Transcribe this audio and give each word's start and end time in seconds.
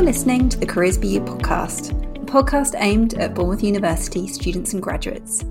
You're 0.00 0.06
listening 0.06 0.48
to 0.48 0.58
the 0.58 0.64
Careers 0.64 0.96
BU 0.96 1.20
podcast, 1.20 1.90
a 2.16 2.24
podcast 2.24 2.74
aimed 2.78 3.12
at 3.18 3.34
Bournemouth 3.34 3.62
University 3.62 4.26
students 4.26 4.72
and 4.72 4.82
graduates. 4.82 5.44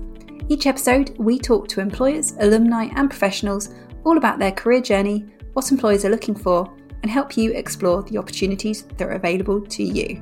Each 0.48 0.66
episode, 0.66 1.16
we 1.18 1.38
talk 1.38 1.68
to 1.68 1.80
employers, 1.80 2.34
alumni, 2.40 2.88
and 2.96 3.08
professionals 3.08 3.72
all 4.02 4.18
about 4.18 4.40
their 4.40 4.50
career 4.50 4.80
journey, 4.80 5.24
what 5.52 5.70
employers 5.70 6.04
are 6.04 6.10
looking 6.10 6.34
for, 6.34 6.68
and 7.02 7.12
help 7.12 7.36
you 7.36 7.52
explore 7.52 8.02
the 8.02 8.18
opportunities 8.18 8.82
that 8.82 9.06
are 9.06 9.12
available 9.12 9.60
to 9.66 9.84
you. 9.84 10.20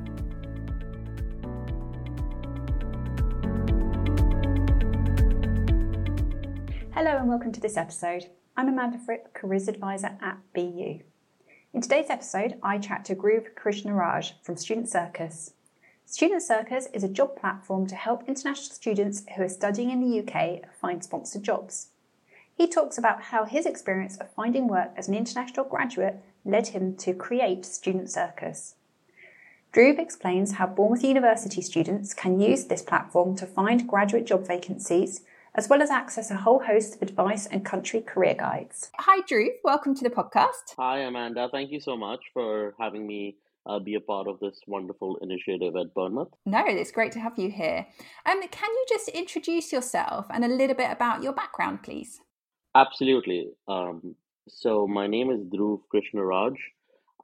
Hello, 6.93 7.17
and 7.17 7.31
welcome 7.31 7.53
to 7.53 7.61
this 7.61 7.79
episode. 7.79 8.27
I'm 8.59 8.69
Amanda 8.69 8.99
Fripp, 8.99 9.33
Careers 9.33 9.69
Advisor 9.69 10.19
at 10.21 10.37
BU. 10.53 10.99
In 11.75 11.83
today's 11.83 12.09
episode, 12.09 12.55
I 12.63 12.79
chat 12.79 13.05
to 13.05 13.15
Dhruv 13.15 13.53
Krishnaraj 13.55 14.33
from 14.43 14.57
Student 14.57 14.89
Circus. 14.89 15.53
Student 16.07 16.43
Circus 16.43 16.89
is 16.95 17.05
a 17.05 17.09
job 17.09 17.37
platform 17.37 17.87
to 17.89 17.95
help 17.95 18.27
international 18.27 18.75
students 18.75 19.25
who 19.37 19.43
are 19.43 19.51
studying 19.51 19.91
in 19.91 20.01
the 20.01 20.21
UK 20.21 20.63
find 20.81 21.05
sponsored 21.05 21.43
jobs. 21.43 21.89
He 22.57 22.67
talks 22.67 22.97
about 22.97 23.25
how 23.25 23.45
his 23.45 23.67
experience 23.67 24.17
of 24.17 24.31
finding 24.31 24.67
work 24.67 24.93
as 24.97 25.09
an 25.09 25.15
international 25.15 25.67
graduate 25.67 26.17
led 26.43 26.69
him 26.69 26.97
to 26.97 27.13
create 27.13 27.67
Student 27.67 28.11
Circus. 28.11 28.77
Dhruv 29.75 29.99
explains 29.99 30.53
how 30.53 30.69
Bournemouth 30.69 31.05
University 31.05 31.61
students 31.61 32.15
can 32.15 32.41
use 32.41 32.65
this 32.65 32.81
platform 32.81 33.37
to 33.37 33.47
find 33.47 33.87
graduate 33.87 34.25
job 34.25 34.47
vacancies 34.47 35.21
as 35.55 35.69
well 35.69 35.83
as 35.83 35.91
access 35.91 36.31
a 36.31 36.37
whole 36.37 36.61
host 36.61 36.97
of 36.97 37.03
advice 37.03 37.47
and 37.47 37.65
country 37.65 38.01
career 38.01 38.35
guides. 38.35 38.91
Hi, 38.99 39.23
Dhruv. 39.23 39.51
Welcome 39.65 39.95
to 39.97 40.05
the 40.05 40.11
podcast. 40.11 40.75
Hi, 40.79 41.01
Amanda. 41.01 41.49
Thank 41.51 41.71
you 41.71 41.81
so 41.81 41.97
much 41.97 42.21
for 42.33 42.75
having 42.79 43.07
me 43.07 43.37
uh, 43.67 43.79
be 43.79 43.95
a 43.95 44.01
part 44.01 44.27
of 44.27 44.41
this 44.41 44.61
wonderful 44.67 45.19
initiative 45.21 45.77
at 45.77 45.93
Bournemouth. 45.95 46.29
No, 46.47 46.65
it's 46.67 46.91
great 46.91 47.13
to 47.13 47.21
have 47.21 47.39
you 47.39 47.51
here. 47.51 47.87
Um, 48.27 48.41
can 48.49 48.71
you 48.71 48.85
just 48.89 49.09
introduce 49.09 49.73
yourself 49.73 50.27
and 50.31 50.45
a 50.45 50.49
little 50.49 50.77
bit 50.77 50.91
about 50.91 51.23
your 51.23 51.33
background, 51.33 51.83
please? 51.83 52.21
Absolutely. 52.75 53.51
Um, 53.67 54.15
so, 54.49 54.87
my 54.87 55.07
name 55.07 55.31
is 55.31 55.41
Dhruv 55.41 55.81
Krishnaraj. 55.95 56.55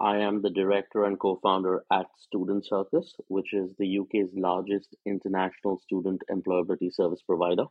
I 0.00 0.18
am 0.18 0.42
the 0.42 0.50
director 0.50 1.04
and 1.04 1.18
co 1.18 1.38
founder 1.42 1.84
at 1.90 2.06
Student 2.18 2.66
Circus, 2.66 3.14
which 3.28 3.54
is 3.54 3.70
the 3.78 3.98
UK's 4.00 4.30
largest 4.34 4.94
international 5.06 5.78
student 5.78 6.22
employability 6.30 6.92
service 6.92 7.22
provider. 7.22 7.64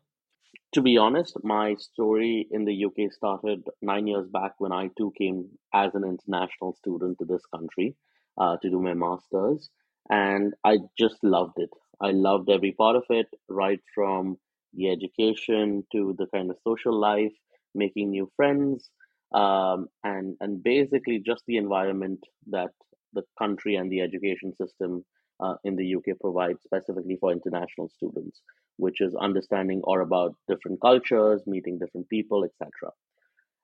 To 0.74 0.82
be 0.82 0.98
honest, 0.98 1.38
my 1.44 1.76
story 1.76 2.48
in 2.50 2.66
the 2.66 2.86
UK 2.86 3.12
started 3.12 3.64
nine 3.82 4.08
years 4.08 4.28
back 4.28 4.54
when 4.58 4.72
I 4.72 4.90
too 4.98 5.14
came 5.18 5.50
as 5.74 5.94
an 5.94 6.04
international 6.04 6.74
student 6.74 7.20
to 7.20 7.26
this 7.26 7.46
country 7.54 7.96
uh, 8.40 8.58
to 8.58 8.70
do 8.70 8.82
my 8.82 8.94
master's. 8.94 9.70
And 10.10 10.54
I 10.64 10.80
just 10.98 11.24
loved 11.24 11.58
it. 11.58 11.70
I 12.02 12.12
loved 12.12 12.50
every 12.50 12.72
part 12.72 12.96
of 12.96 13.04
it, 13.10 13.28
right 13.48 13.80
from 13.94 14.38
the 14.74 14.90
education 14.90 15.86
to 15.92 16.16
the 16.18 16.26
kind 16.34 16.50
of 16.50 16.58
social 16.64 17.00
life, 17.00 17.34
making 17.76 18.10
new 18.10 18.30
friends, 18.36 18.90
um, 19.34 19.88
and, 20.04 20.36
and 20.42 20.64
basically 20.64 21.20
just 21.20 21.44
the 21.48 21.58
environment 21.58 22.20
that 22.48 22.72
the 23.14 23.24
country 23.38 23.76
and 23.76 23.92
the 23.92 24.02
education 24.02 24.54
system 24.56 25.06
uh, 25.40 25.56
in 25.64 25.76
the 25.76 25.96
UK 25.96 26.20
provides 26.20 26.60
specifically 26.64 27.18
for 27.20 27.32
international 27.32 27.90
students 27.90 28.42
which 28.78 29.02
is 29.02 29.16
understanding 29.16 29.82
or 29.84 30.02
about 30.02 30.36
different 30.48 30.82
cultures, 30.82 31.42
meeting 31.46 31.80
different 31.80 32.10
people, 32.10 32.44
etc. 32.44 32.92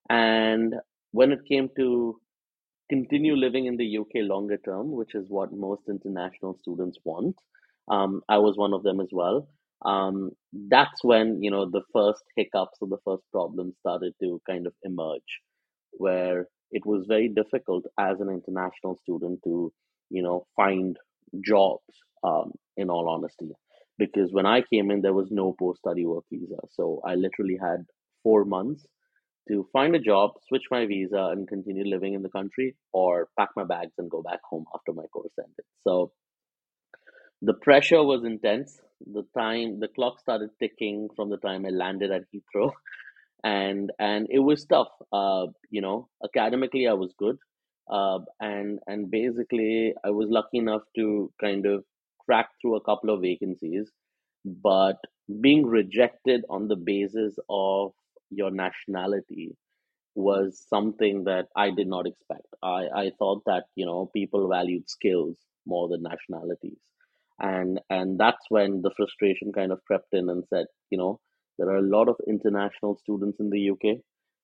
And 0.09 0.75
when 1.11 1.31
it 1.31 1.39
came 1.47 1.69
to 1.77 2.19
continue 2.89 3.35
living 3.35 3.65
in 3.67 3.77
the 3.77 3.97
UK 3.97 4.23
longer 4.23 4.57
term, 4.57 4.91
which 4.91 5.15
is 5.15 5.25
what 5.29 5.53
most 5.53 5.83
international 5.89 6.57
students 6.61 6.97
want, 7.03 7.35
um, 7.89 8.21
I 8.29 8.37
was 8.37 8.57
one 8.57 8.73
of 8.73 8.83
them 8.83 8.99
as 8.99 9.09
well. 9.11 9.47
Um, 9.85 10.31
that's 10.69 11.03
when 11.03 11.41
you 11.41 11.51
know 11.51 11.69
the 11.69 11.83
first 11.93 12.23
hiccups 12.35 12.77
or 12.81 12.87
the 12.89 12.97
first 13.05 13.23
problems 13.31 13.75
started 13.79 14.13
to 14.21 14.41
kind 14.47 14.67
of 14.67 14.73
emerge, 14.83 15.39
where 15.91 16.47
it 16.71 16.85
was 16.85 17.05
very 17.07 17.29
difficult 17.29 17.85
as 17.97 18.19
an 18.19 18.29
international 18.29 18.97
student 19.01 19.39
to 19.45 19.71
you 20.09 20.21
know 20.21 20.45
find 20.55 20.97
jobs. 21.45 21.83
Um, 22.21 22.51
in 22.75 22.89
all 22.89 23.07
honesty, 23.09 23.49
because 23.99 24.31
when 24.31 24.47
I 24.47 24.61
came 24.73 24.91
in, 24.91 25.01
there 25.01 25.13
was 25.13 25.29
no 25.31 25.55
post 25.59 25.81
study 25.81 26.05
work 26.07 26.25
visa. 26.31 26.57
So 26.71 27.01
I 27.05 27.15
literally 27.15 27.59
had 27.61 27.85
four 28.23 28.45
months 28.45 28.87
to 29.49 29.67
find 29.73 29.95
a 29.95 29.99
job, 29.99 30.31
switch 30.47 30.65
my 30.71 30.85
visa, 30.87 31.29
and 31.33 31.47
continue 31.47 31.85
living 31.85 32.13
in 32.15 32.23
the 32.23 32.29
country, 32.29 32.75
or 32.93 33.29
pack 33.37 33.49
my 33.57 33.65
bags 33.65 33.93
and 33.99 34.09
go 34.09 34.23
back 34.23 34.39
home 34.49 34.65
after 34.75 34.93
my 34.93 35.05
course 35.07 35.33
ended. 35.39 35.65
So 35.81 36.13
the 37.41 37.53
pressure 37.53 38.03
was 38.03 38.23
intense. 38.23 38.79
The 39.05 39.25
time, 39.37 39.79
the 39.79 39.89
clock 39.89 40.19
started 40.19 40.51
ticking 40.59 41.09
from 41.15 41.29
the 41.29 41.37
time 41.37 41.65
I 41.65 41.69
landed 41.69 42.11
at 42.11 42.23
Heathrow, 42.33 42.71
and 43.43 43.91
and 43.99 44.27
it 44.29 44.39
was 44.39 44.65
tough. 44.65 44.91
Uh, 45.11 45.47
you 45.69 45.81
know, 45.81 46.09
academically 46.23 46.87
I 46.87 46.93
was 46.93 47.13
good, 47.17 47.37
uh, 47.89 48.19
and 48.39 48.79
and 48.87 49.09
basically 49.09 49.93
I 50.05 50.11
was 50.11 50.29
lucky 50.29 50.57
enough 50.59 50.83
to 50.97 51.31
kind 51.41 51.65
of 51.65 51.85
cracked 52.29 52.55
through 52.61 52.75
a 52.77 52.83
couple 52.83 53.09
of 53.13 53.21
vacancies, 53.21 53.91
but 54.45 54.97
being 55.41 55.65
rejected 55.65 56.45
on 56.49 56.67
the 56.67 56.75
basis 56.75 57.37
of 57.49 57.93
your 58.29 58.51
nationality 58.51 59.55
was 60.15 60.63
something 60.69 61.23
that 61.25 61.47
I 61.55 61.71
did 61.71 61.87
not 61.87 62.07
expect. 62.07 62.47
I, 62.63 62.87
I 62.95 63.11
thought 63.19 63.43
that, 63.45 63.65
you 63.75 63.85
know, 63.85 64.09
people 64.13 64.49
valued 64.49 64.89
skills 64.89 65.37
more 65.65 65.87
than 65.89 66.03
nationalities. 66.03 66.77
And 67.39 67.79
and 67.89 68.19
that's 68.19 68.45
when 68.49 68.81
the 68.81 68.91
frustration 68.97 69.53
kind 69.53 69.71
of 69.71 69.83
crept 69.85 70.13
in 70.13 70.29
and 70.29 70.43
said, 70.49 70.67
you 70.91 70.97
know, 70.97 71.19
there 71.57 71.69
are 71.69 71.77
a 71.77 71.89
lot 71.97 72.09
of 72.09 72.17
international 72.27 72.97
students 72.97 73.39
in 73.39 73.49
the 73.49 73.71
UK. 73.71 73.97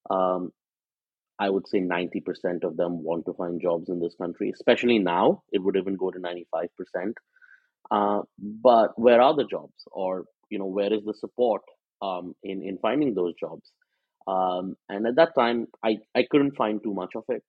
Um, 0.09 0.51
I 1.39 1.49
would 1.49 1.67
say 1.67 1.79
90% 1.81 2.63
of 2.63 2.77
them 2.77 3.03
want 3.03 3.25
to 3.25 3.33
find 3.33 3.61
jobs 3.61 3.89
in 3.89 3.99
this 3.99 4.15
country, 4.15 4.51
especially 4.53 4.99
now. 4.99 5.43
It 5.51 5.59
would 5.63 5.77
even 5.77 5.95
go 5.97 6.11
to 6.11 6.19
95%. 6.19 7.13
Uh, 7.91 8.21
but 8.37 8.97
where 8.99 9.21
are 9.21 9.35
the 9.35 9.45
jobs, 9.45 9.83
or 9.91 10.25
you 10.49 10.59
know, 10.59 10.65
where 10.65 10.93
is 10.93 11.03
the 11.05 11.13
support 11.13 11.61
um, 12.01 12.35
in 12.43 12.63
in 12.63 12.77
finding 12.81 13.13
those 13.13 13.33
jobs? 13.39 13.71
Um, 14.27 14.75
and 14.89 15.05
at 15.07 15.15
that 15.15 15.35
time, 15.37 15.67
I 15.83 15.97
I 16.15 16.25
couldn't 16.29 16.55
find 16.55 16.81
too 16.83 16.93
much 16.93 17.11
of 17.15 17.23
it. 17.29 17.43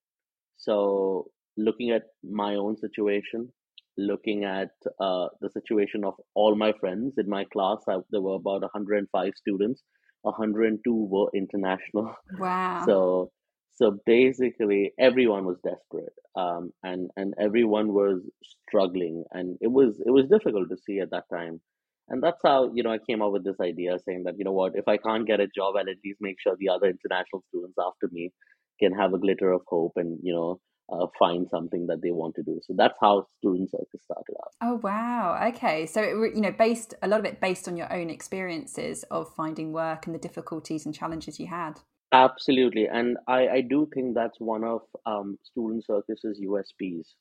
So 0.56 1.26
looking 1.56 1.90
at 1.90 2.02
my 2.22 2.54
own 2.56 2.76
situation, 2.76 3.50
looking 3.96 4.44
at 4.44 4.70
uh, 5.00 5.28
the 5.40 5.50
situation 5.50 6.04
of 6.04 6.14
all 6.34 6.54
my 6.54 6.72
friends 6.80 7.14
in 7.18 7.28
my 7.28 7.44
class, 7.52 7.78
I, 7.88 7.96
there 8.10 8.20
were 8.20 8.34
about 8.34 8.62
105 8.62 9.32
students. 9.36 9.82
102 10.22 10.92
were 10.92 11.28
international. 11.34 12.14
Wow. 12.38 12.84
So 12.86 13.30
so 13.76 13.98
basically, 14.06 14.92
everyone 14.98 15.44
was 15.44 15.58
desperate, 15.62 16.14
um, 16.34 16.72
and 16.82 17.10
and 17.16 17.34
everyone 17.38 17.92
was 17.92 18.22
struggling, 18.68 19.24
and 19.32 19.58
it 19.60 19.70
was 19.70 20.00
it 20.04 20.10
was 20.10 20.26
difficult 20.28 20.70
to 20.70 20.78
see 20.78 21.00
at 21.00 21.10
that 21.10 21.24
time. 21.30 21.60
And 22.08 22.22
that's 22.22 22.40
how 22.42 22.72
you 22.72 22.82
know 22.82 22.92
I 22.92 22.98
came 22.98 23.20
up 23.20 23.32
with 23.32 23.44
this 23.44 23.60
idea, 23.60 23.98
saying 23.98 24.24
that 24.24 24.38
you 24.38 24.44
know 24.44 24.52
what, 24.52 24.76
if 24.76 24.88
I 24.88 24.96
can't 24.96 25.26
get 25.26 25.40
a 25.40 25.46
job, 25.46 25.74
I'll 25.76 25.90
at 25.90 25.96
least 26.02 26.20
make 26.22 26.40
sure 26.40 26.56
the 26.58 26.70
other 26.70 26.86
international 26.86 27.42
students 27.48 27.76
after 27.78 28.08
me 28.10 28.32
can 28.80 28.92
have 28.92 29.12
a 29.12 29.18
glitter 29.18 29.52
of 29.52 29.60
hope, 29.68 29.92
and 29.96 30.18
you 30.22 30.32
know 30.32 30.60
uh, 30.90 31.06
find 31.18 31.46
something 31.50 31.86
that 31.88 32.00
they 32.00 32.12
want 32.12 32.34
to 32.36 32.42
do. 32.42 32.58
So 32.62 32.72
that's 32.78 32.96
how 32.98 33.26
Student 33.40 33.70
Circus 33.70 34.02
started 34.04 34.36
out. 34.42 34.52
Oh 34.62 34.80
wow! 34.82 35.48
Okay, 35.48 35.84
so 35.84 36.00
it, 36.00 36.34
you 36.34 36.40
know, 36.40 36.52
based 36.52 36.94
a 37.02 37.08
lot 37.08 37.20
of 37.20 37.26
it 37.26 37.42
based 37.42 37.68
on 37.68 37.76
your 37.76 37.92
own 37.92 38.08
experiences 38.08 39.02
of 39.10 39.34
finding 39.34 39.72
work 39.72 40.06
and 40.06 40.14
the 40.14 40.18
difficulties 40.18 40.86
and 40.86 40.94
challenges 40.94 41.38
you 41.38 41.48
had. 41.48 41.80
Absolutely, 42.12 42.86
and 42.88 43.16
I, 43.28 43.48
I 43.48 43.60
do 43.60 43.88
think 43.92 44.14
that's 44.14 44.40
one 44.40 44.64
of 44.64 44.82
um, 45.06 45.38
Student 45.42 45.84
Circus's 45.84 46.40
USPs. 46.40 47.14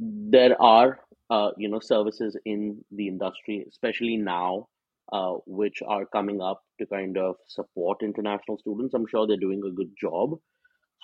There 0.00 0.60
are, 0.60 1.00
uh, 1.30 1.50
you 1.58 1.68
know, 1.68 1.80
services 1.80 2.36
in 2.44 2.84
the 2.90 3.08
industry, 3.08 3.64
especially 3.68 4.16
now, 4.16 4.68
uh, 5.12 5.34
which 5.46 5.82
are 5.86 6.06
coming 6.06 6.40
up 6.42 6.62
to 6.80 6.86
kind 6.86 7.16
of 7.18 7.36
support 7.48 8.02
international 8.02 8.58
students. 8.58 8.94
I'm 8.94 9.06
sure 9.06 9.26
they're 9.26 9.36
doing 9.36 9.62
a 9.66 9.70
good 9.72 9.92
job. 10.00 10.38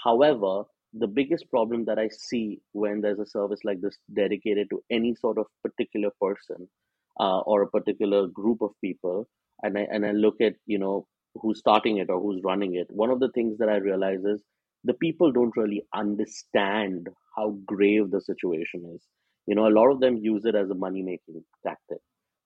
However, 0.03 0.65
the 0.93 1.07
biggest 1.07 1.49
problem 1.51 1.85
that 1.87 1.99
I 1.99 2.09
see 2.09 2.61
when 2.73 3.01
there's 3.01 3.21
a 3.21 3.27
service 3.27 3.61
like 3.65 3.81
this 3.81 3.99
dedicated 4.15 4.69
to 4.71 4.83
any 4.91 5.15
sort 5.15 5.39
of 5.39 5.47
particular 5.63 6.11
person 6.21 6.69
uh, 7.21 7.41
or 7.41 7.63
a 7.63 7.71
particular 7.71 8.27
group 8.29 8.63
of 8.63 8.73
people, 8.83 9.29
and 9.63 9.79
I 9.79 9.83
and 9.91 10.05
I 10.07 10.13
look 10.13 10.41
at 10.41 10.55
you 10.67 10.79
know 10.79 11.07
who's 11.35 11.59
starting 11.59 11.99
it 11.99 12.11
or 12.11 12.21
who's 12.21 12.43
running 12.45 12.75
it, 12.75 12.89
one 12.91 13.11
of 13.11 13.21
the 13.21 13.31
things 13.31 13.59
that 13.59 13.69
I 13.69 13.77
realize 13.77 14.25
is 14.25 14.43
the 14.85 14.95
people 14.95 15.33
don't 15.33 15.57
really 15.57 15.85
understand 15.95 17.09
how 17.37 17.57
grave 17.67 18.11
the 18.11 18.21
situation 18.21 18.91
is. 18.95 19.03
You 19.47 19.55
know, 19.55 19.67
a 19.69 19.77
lot 19.79 19.91
of 19.91 20.01
them 20.01 20.17
use 20.19 20.45
it 20.45 20.55
as 20.55 20.71
a 20.71 20.75
money 20.75 21.03
making 21.03 21.45
tactic. 21.67 21.99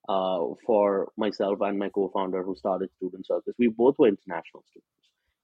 Uh, 0.09 0.49
for 0.67 1.09
myself 1.17 1.61
and 1.63 1.79
my 1.79 1.89
co 1.89 2.09
founder 2.13 2.43
who 2.43 2.55
started 2.57 2.91
Student 2.97 3.27
Circus, 3.27 3.55
we 3.59 3.69
both 3.69 3.99
were 3.99 4.09
international 4.09 4.63
students. 4.69 4.89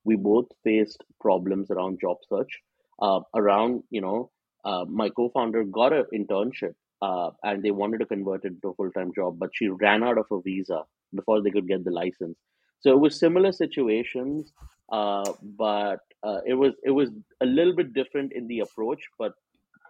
We 0.04 0.16
both 0.16 0.46
faced 0.64 1.02
problems 1.20 1.70
around 1.70 2.00
job 2.00 2.18
search, 2.28 2.60
uh, 3.00 3.20
around, 3.34 3.82
you 3.90 4.00
know, 4.00 4.30
uh, 4.64 4.84
my 4.88 5.08
co-founder 5.10 5.64
got 5.64 5.92
an 5.92 6.04
internship 6.14 6.74
uh, 7.02 7.30
and 7.42 7.62
they 7.62 7.70
wanted 7.70 7.98
to 7.98 8.06
convert 8.06 8.44
it 8.44 8.60
to 8.62 8.68
a 8.68 8.74
full-time 8.74 9.12
job, 9.14 9.38
but 9.38 9.50
she 9.54 9.68
ran 9.68 10.02
out 10.04 10.18
of 10.18 10.26
a 10.30 10.40
visa 10.42 10.84
before 11.14 11.42
they 11.42 11.50
could 11.50 11.66
get 11.68 11.84
the 11.84 11.90
license. 11.90 12.36
So 12.80 12.90
it 12.92 12.98
was 12.98 13.18
similar 13.18 13.52
situations, 13.52 14.52
uh, 14.90 15.32
but 15.42 16.00
uh, 16.22 16.40
it 16.46 16.54
was 16.54 16.72
it 16.82 16.90
was 16.90 17.10
a 17.40 17.46
little 17.46 17.74
bit 17.74 17.92
different 17.94 18.32
in 18.32 18.46
the 18.48 18.60
approach, 18.60 19.02
but 19.18 19.32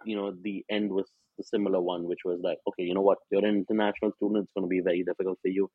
you 0.05 0.15
know 0.15 0.31
the 0.41 0.65
end 0.69 0.91
was 0.91 1.07
the 1.37 1.43
similar 1.43 1.81
one, 1.81 2.03
which 2.07 2.19
was 2.25 2.39
like, 2.43 2.57
okay, 2.67 2.83
you 2.83 2.93
know 2.93 3.01
what, 3.01 3.19
you're 3.31 3.45
an 3.45 3.55
international 3.55 4.11
student, 4.17 4.43
it's 4.43 4.53
going 4.53 4.65
to 4.65 4.69
be 4.69 4.81
very 4.81 5.03
difficult 5.03 5.39
for 5.41 5.47
you. 5.47 5.69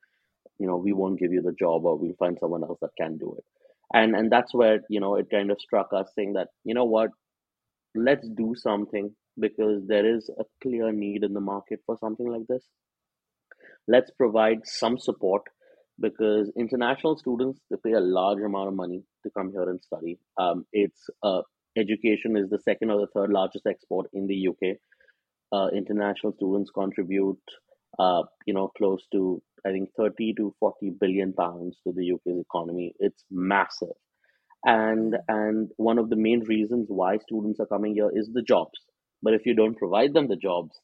You 0.59 0.67
know, 0.67 0.77
we 0.77 0.93
won't 0.93 1.19
give 1.19 1.33
you 1.33 1.43
the 1.43 1.53
job, 1.59 1.85
or 1.85 1.97
we'll 1.97 2.15
find 2.19 2.39
someone 2.39 2.63
else 2.63 2.79
that 2.81 2.91
can 2.99 3.19
do 3.19 3.35
it. 3.39 3.45
And 3.95 4.15
and 4.17 4.31
that's 4.31 4.55
where 4.55 4.81
you 4.91 5.01
know 5.01 5.17
it 5.17 5.31
kind 5.31 5.51
of 5.51 5.61
struck 5.61 5.93
us, 5.93 6.11
saying 6.15 6.35
that 6.35 6.49
you 6.65 6.75
know 6.75 6.85
what, 6.85 7.11
let's 7.95 8.29
do 8.29 8.55
something 8.57 9.15
because 9.39 9.87
there 9.87 10.07
is 10.17 10.31
a 10.39 10.45
clear 10.63 10.93
need 10.93 11.25
in 11.25 11.35
the 11.35 11.41
market 11.41 11.81
for 11.87 11.97
something 11.99 12.27
like 12.27 12.47
this. 12.49 12.65
Let's 13.89 14.11
provide 14.11 14.61
some 14.65 14.99
support 14.99 15.43
because 16.01 16.51
international 16.59 17.17
students 17.17 17.61
they 17.71 17.77
pay 17.85 17.93
a 17.93 18.01
large 18.01 18.41
amount 18.41 18.69
of 18.69 18.75
money 18.75 19.03
to 19.23 19.31
come 19.31 19.51
here 19.51 19.69
and 19.69 19.81
study. 19.83 20.19
Um, 20.39 20.65
it's 20.73 21.09
uh, 21.23 21.43
education 21.77 22.37
is 22.37 22.51
the 22.51 22.61
second 22.61 22.91
or 22.91 23.01
the 23.01 23.09
third 23.15 23.31
largest 23.31 23.67
export 23.67 24.07
in 24.13 24.27
the 24.27 24.49
UK. 24.49 24.77
Uh, 25.53 25.69
international 25.75 26.33
students 26.35 26.71
contribute, 26.71 27.41
uh, 27.99 28.23
you 28.47 28.55
know, 28.55 28.69
close 28.77 29.07
to 29.13 29.43
I 29.67 29.71
think 29.71 29.91
thirty 29.97 30.35
to 30.35 30.55
forty 30.61 30.91
billion 30.91 31.33
pounds 31.33 31.79
to 31.87 31.93
the 31.93 32.13
UK's 32.13 32.41
economy. 32.41 32.95
It's 32.99 33.25
massive, 33.31 33.97
and 34.65 35.17
and 35.29 35.71
one 35.77 35.99
of 35.99 36.11
the 36.11 36.17
main 36.17 36.41
reasons 36.41 36.87
why 36.89 37.19
students 37.19 37.61
are 37.61 37.67
coming 37.67 37.95
here 37.95 38.11
is 38.13 38.29
the 38.33 38.43
jobs. 38.43 38.79
But 39.23 39.35
if 39.35 39.47
you 39.47 39.55
don't 39.55 39.79
provide 39.79 40.13
them 40.13 40.29
the 40.29 40.37
jobs, 40.37 40.79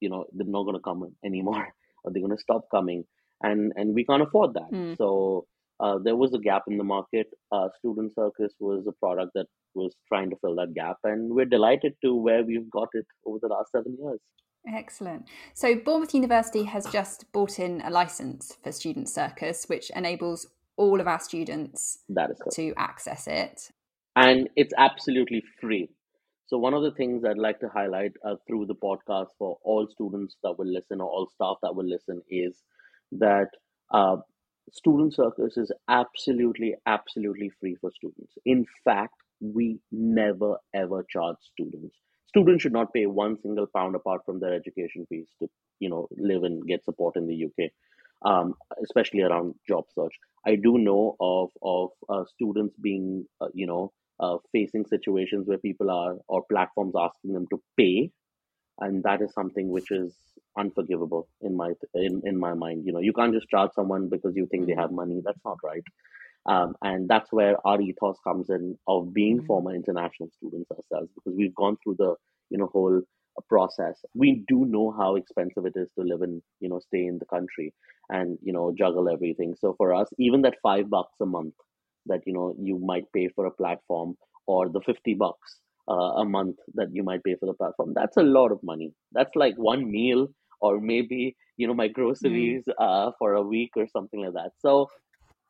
you 0.00 0.08
know, 0.08 0.24
they're 0.32 0.46
not 0.46 0.64
going 0.64 0.76
to 0.76 0.80
come 0.82 1.04
anymore, 1.24 1.68
or 2.04 2.12
they're 2.12 2.22
going 2.22 2.36
to 2.36 2.42
stop 2.42 2.62
coming 2.70 3.04
and 3.42 3.72
and 3.76 3.94
we 3.94 4.04
can't 4.04 4.22
afford 4.22 4.54
that. 4.54 4.70
Mm. 4.72 4.96
So 4.96 5.46
uh, 5.80 5.98
there 6.02 6.16
was 6.16 6.32
a 6.32 6.38
gap 6.38 6.62
in 6.68 6.78
the 6.78 6.84
market. 6.84 7.26
Uh, 7.52 7.68
Student 7.78 8.14
Circus 8.14 8.52
was 8.58 8.86
a 8.86 8.92
product 8.92 9.32
that 9.34 9.46
was 9.74 9.94
trying 10.08 10.30
to 10.30 10.36
fill 10.40 10.56
that 10.56 10.74
gap, 10.74 10.96
and 11.04 11.34
we're 11.34 11.44
delighted 11.44 11.94
to 12.02 12.14
where 12.14 12.44
we've 12.44 12.70
got 12.70 12.88
it 12.94 13.06
over 13.26 13.38
the 13.40 13.48
last 13.48 13.72
seven 13.72 13.96
years. 14.00 14.20
Excellent. 14.68 15.28
So 15.54 15.76
Bournemouth 15.76 16.14
University 16.14 16.64
has 16.64 16.86
just 16.86 17.30
bought 17.32 17.58
in 17.58 17.82
a 17.82 17.90
license 17.90 18.56
for 18.62 18.72
Student 18.72 19.08
Circus, 19.08 19.66
which 19.68 19.90
enables 19.90 20.48
all 20.76 21.00
of 21.00 21.06
our 21.06 21.20
students 21.20 21.98
to 22.52 22.74
access 22.76 23.28
it. 23.28 23.70
And 24.16 24.48
it's 24.56 24.74
absolutely 24.76 25.42
free. 25.60 25.88
So 26.46 26.58
one 26.58 26.74
of 26.74 26.82
the 26.82 26.92
things 26.92 27.24
I'd 27.24 27.38
like 27.38 27.60
to 27.60 27.68
highlight 27.68 28.12
uh, 28.24 28.36
through 28.46 28.66
the 28.66 28.74
podcast 28.74 29.28
for 29.38 29.58
all 29.62 29.86
students 29.88 30.36
that 30.42 30.58
will 30.58 30.66
listen 30.66 31.00
or 31.00 31.08
all 31.08 31.28
staff 31.34 31.56
that 31.62 31.74
will 31.74 31.88
listen 31.88 32.22
is 32.28 32.62
that 33.12 33.48
uh, 33.92 34.16
student 34.72 35.14
circus 35.14 35.56
is 35.56 35.72
absolutely 35.88 36.74
absolutely 36.86 37.50
free 37.60 37.76
for 37.80 37.90
students. 37.92 38.32
In 38.44 38.66
fact 38.84 39.14
we 39.40 39.78
never 39.92 40.56
ever 40.74 41.04
charge 41.10 41.36
students. 41.52 41.96
Students 42.28 42.62
should 42.62 42.72
not 42.72 42.92
pay 42.92 43.06
one 43.06 43.38
single 43.40 43.66
pound 43.74 43.94
apart 43.94 44.22
from 44.24 44.40
their 44.40 44.54
education 44.54 45.06
fees 45.08 45.28
to 45.40 45.48
you 45.78 45.88
know 45.90 46.08
live 46.16 46.42
and 46.44 46.66
get 46.66 46.84
support 46.84 47.16
in 47.16 47.26
the 47.26 47.44
uk 47.44 47.70
um, 48.24 48.54
especially 48.82 49.22
around 49.22 49.54
job 49.68 49.84
search. 49.94 50.14
I 50.46 50.56
do 50.56 50.78
know 50.78 51.16
of 51.20 51.50
of 51.62 51.90
uh, 52.08 52.24
students 52.34 52.76
being 52.80 53.26
uh, 53.40 53.48
you 53.54 53.66
know 53.66 53.92
uh, 54.20 54.38
facing 54.52 54.86
situations 54.86 55.46
where 55.46 55.58
people 55.58 55.90
are 55.90 56.16
or 56.28 56.44
platforms 56.50 56.94
asking 56.98 57.34
them 57.34 57.46
to 57.50 57.60
pay 57.76 58.10
and 58.80 59.02
that 59.04 59.22
is 59.22 59.32
something 59.32 59.68
which 59.70 59.90
is 59.90 60.14
unforgivable 60.58 61.28
in 61.42 61.56
my 61.56 61.72
in, 61.94 62.22
in 62.24 62.38
my 62.38 62.54
mind. 62.54 62.84
You 62.86 62.92
know 62.92 63.00
you 63.00 63.12
can't 63.12 63.34
just 63.34 63.48
charge 63.48 63.70
someone 63.74 64.08
because 64.08 64.34
you 64.36 64.46
think 64.46 64.66
they 64.66 64.74
have 64.74 64.92
money. 64.92 65.20
That's 65.24 65.44
not 65.44 65.58
right. 65.64 65.84
Um, 66.46 66.76
and 66.82 67.08
that's 67.08 67.32
where 67.32 67.56
our 67.66 67.80
ethos 67.80 68.16
comes 68.22 68.50
in 68.50 68.78
of 68.86 69.12
being 69.12 69.38
mm-hmm. 69.38 69.46
former 69.46 69.74
international 69.74 70.28
students 70.36 70.70
ourselves 70.70 71.10
because 71.14 71.36
we've 71.36 71.54
gone 71.54 71.76
through 71.82 71.96
the 71.98 72.14
you 72.50 72.58
know 72.58 72.70
whole 72.72 72.98
uh, 72.98 73.40
process. 73.48 73.98
We 74.14 74.44
do 74.46 74.64
know 74.64 74.94
how 74.96 75.16
expensive 75.16 75.66
it 75.66 75.74
is 75.76 75.90
to 75.98 76.04
live 76.04 76.22
in 76.22 76.42
you 76.60 76.68
know 76.68 76.80
stay 76.80 77.06
in 77.06 77.18
the 77.18 77.26
country 77.26 77.74
and 78.10 78.38
you 78.42 78.52
know 78.52 78.72
juggle 78.76 79.08
everything. 79.08 79.54
So 79.60 79.74
for 79.76 79.94
us 79.94 80.08
even 80.18 80.42
that 80.42 80.56
five 80.62 80.88
bucks 80.88 81.14
a 81.20 81.26
month 81.26 81.54
that 82.06 82.20
you 82.26 82.32
know 82.32 82.54
you 82.60 82.78
might 82.78 83.12
pay 83.12 83.28
for 83.28 83.46
a 83.46 83.50
platform 83.50 84.16
or 84.46 84.68
the 84.68 84.80
50 84.80 85.14
bucks 85.14 85.58
uh, 85.88 86.22
a 86.22 86.24
month 86.24 86.56
that 86.74 86.88
you 86.92 87.02
might 87.02 87.22
pay 87.24 87.36
for 87.38 87.46
the 87.46 87.54
platform. 87.54 87.92
That's 87.94 88.16
a 88.16 88.22
lot 88.22 88.52
of 88.52 88.60
money. 88.62 88.92
That's 89.12 89.34
like 89.34 89.54
one 89.56 89.90
meal 89.90 90.28
or 90.60 90.80
maybe 90.80 91.36
you 91.56 91.66
know 91.66 91.74
my 91.74 91.88
groceries 91.88 92.64
mm. 92.68 92.74
uh, 92.78 93.12
for 93.18 93.34
a 93.34 93.42
week 93.42 93.70
or 93.76 93.86
something 93.88 94.20
like 94.20 94.34
that. 94.34 94.52
So 94.58 94.88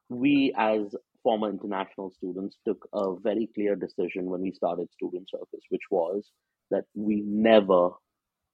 we 0.09 0.53
as 0.57 0.95
former 1.23 1.51
international 1.51 2.11
students 2.11 2.57
took 2.67 2.89
a 2.93 3.17
very 3.21 3.49
clear 3.55 3.75
decision 3.75 4.27
when 4.27 4.41
we 4.41 4.53
started 4.53 4.87
student 4.93 5.29
circus 5.29 5.61
which 5.71 5.83
was 5.91 6.31
that 6.71 6.85
we 6.95 7.21
never 7.27 7.91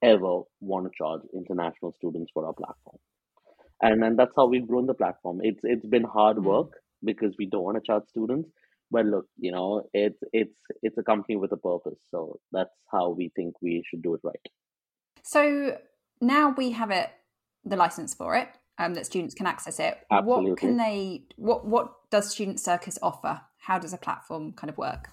ever 0.03 0.41
want 0.61 0.85
to 0.87 0.91
charge 0.97 1.21
international 1.35 1.93
students 1.93 2.31
for 2.35 2.47
our 2.47 2.53
platform. 2.53 2.99
And 3.81 4.05
and 4.05 4.19
that's 4.19 4.35
how 4.37 4.47
we've 4.47 4.67
grown 4.67 4.87
the 4.87 4.95
platform. 4.95 5.41
It's 5.43 5.61
it's 5.65 5.87
been 5.87 6.05
hard 6.05 6.37
mm. 6.37 6.45
work 6.45 6.73
because 7.05 7.35
we 7.39 7.47
don't 7.47 7.65
want 7.65 7.77
to 7.77 7.87
charge 7.87 8.05
students 8.09 8.49
but 8.93 9.05
look 9.07 9.27
you 9.39 9.51
know 9.51 9.83
it's 9.93 10.23
it's 10.33 10.59
it's 10.83 10.99
a 10.99 11.03
company 11.03 11.37
with 11.37 11.53
a 11.53 11.57
purpose 11.57 11.99
so 12.11 12.39
that's 12.53 12.77
how 12.91 13.05
we 13.11 13.33
think 13.35 13.55
we 13.61 13.83
should 13.89 14.03
do 14.03 14.15
it 14.15 14.21
right 14.23 14.47
so 15.23 15.77
now 16.21 16.55
we 16.57 16.71
have 16.71 16.91
it, 16.91 17.11
the 17.65 17.77
license 17.77 18.15
for 18.15 18.37
it, 18.37 18.49
um, 18.79 18.95
that 18.95 19.07
students 19.07 19.35
can 19.35 19.47
access 19.47 19.79
it. 19.79 19.99
Absolutely. 20.11 20.51
What 20.51 20.59
can 20.59 20.77
they? 20.77 21.25
What 21.37 21.67
what 21.67 22.11
does 22.11 22.31
Student 22.31 22.61
Circus 22.61 22.99
offer? 23.03 23.41
How 23.59 23.79
does 23.79 23.93
a 23.93 23.99
platform 23.99 24.53
kind 24.53 24.71
of 24.71 24.79
work? 24.79 25.09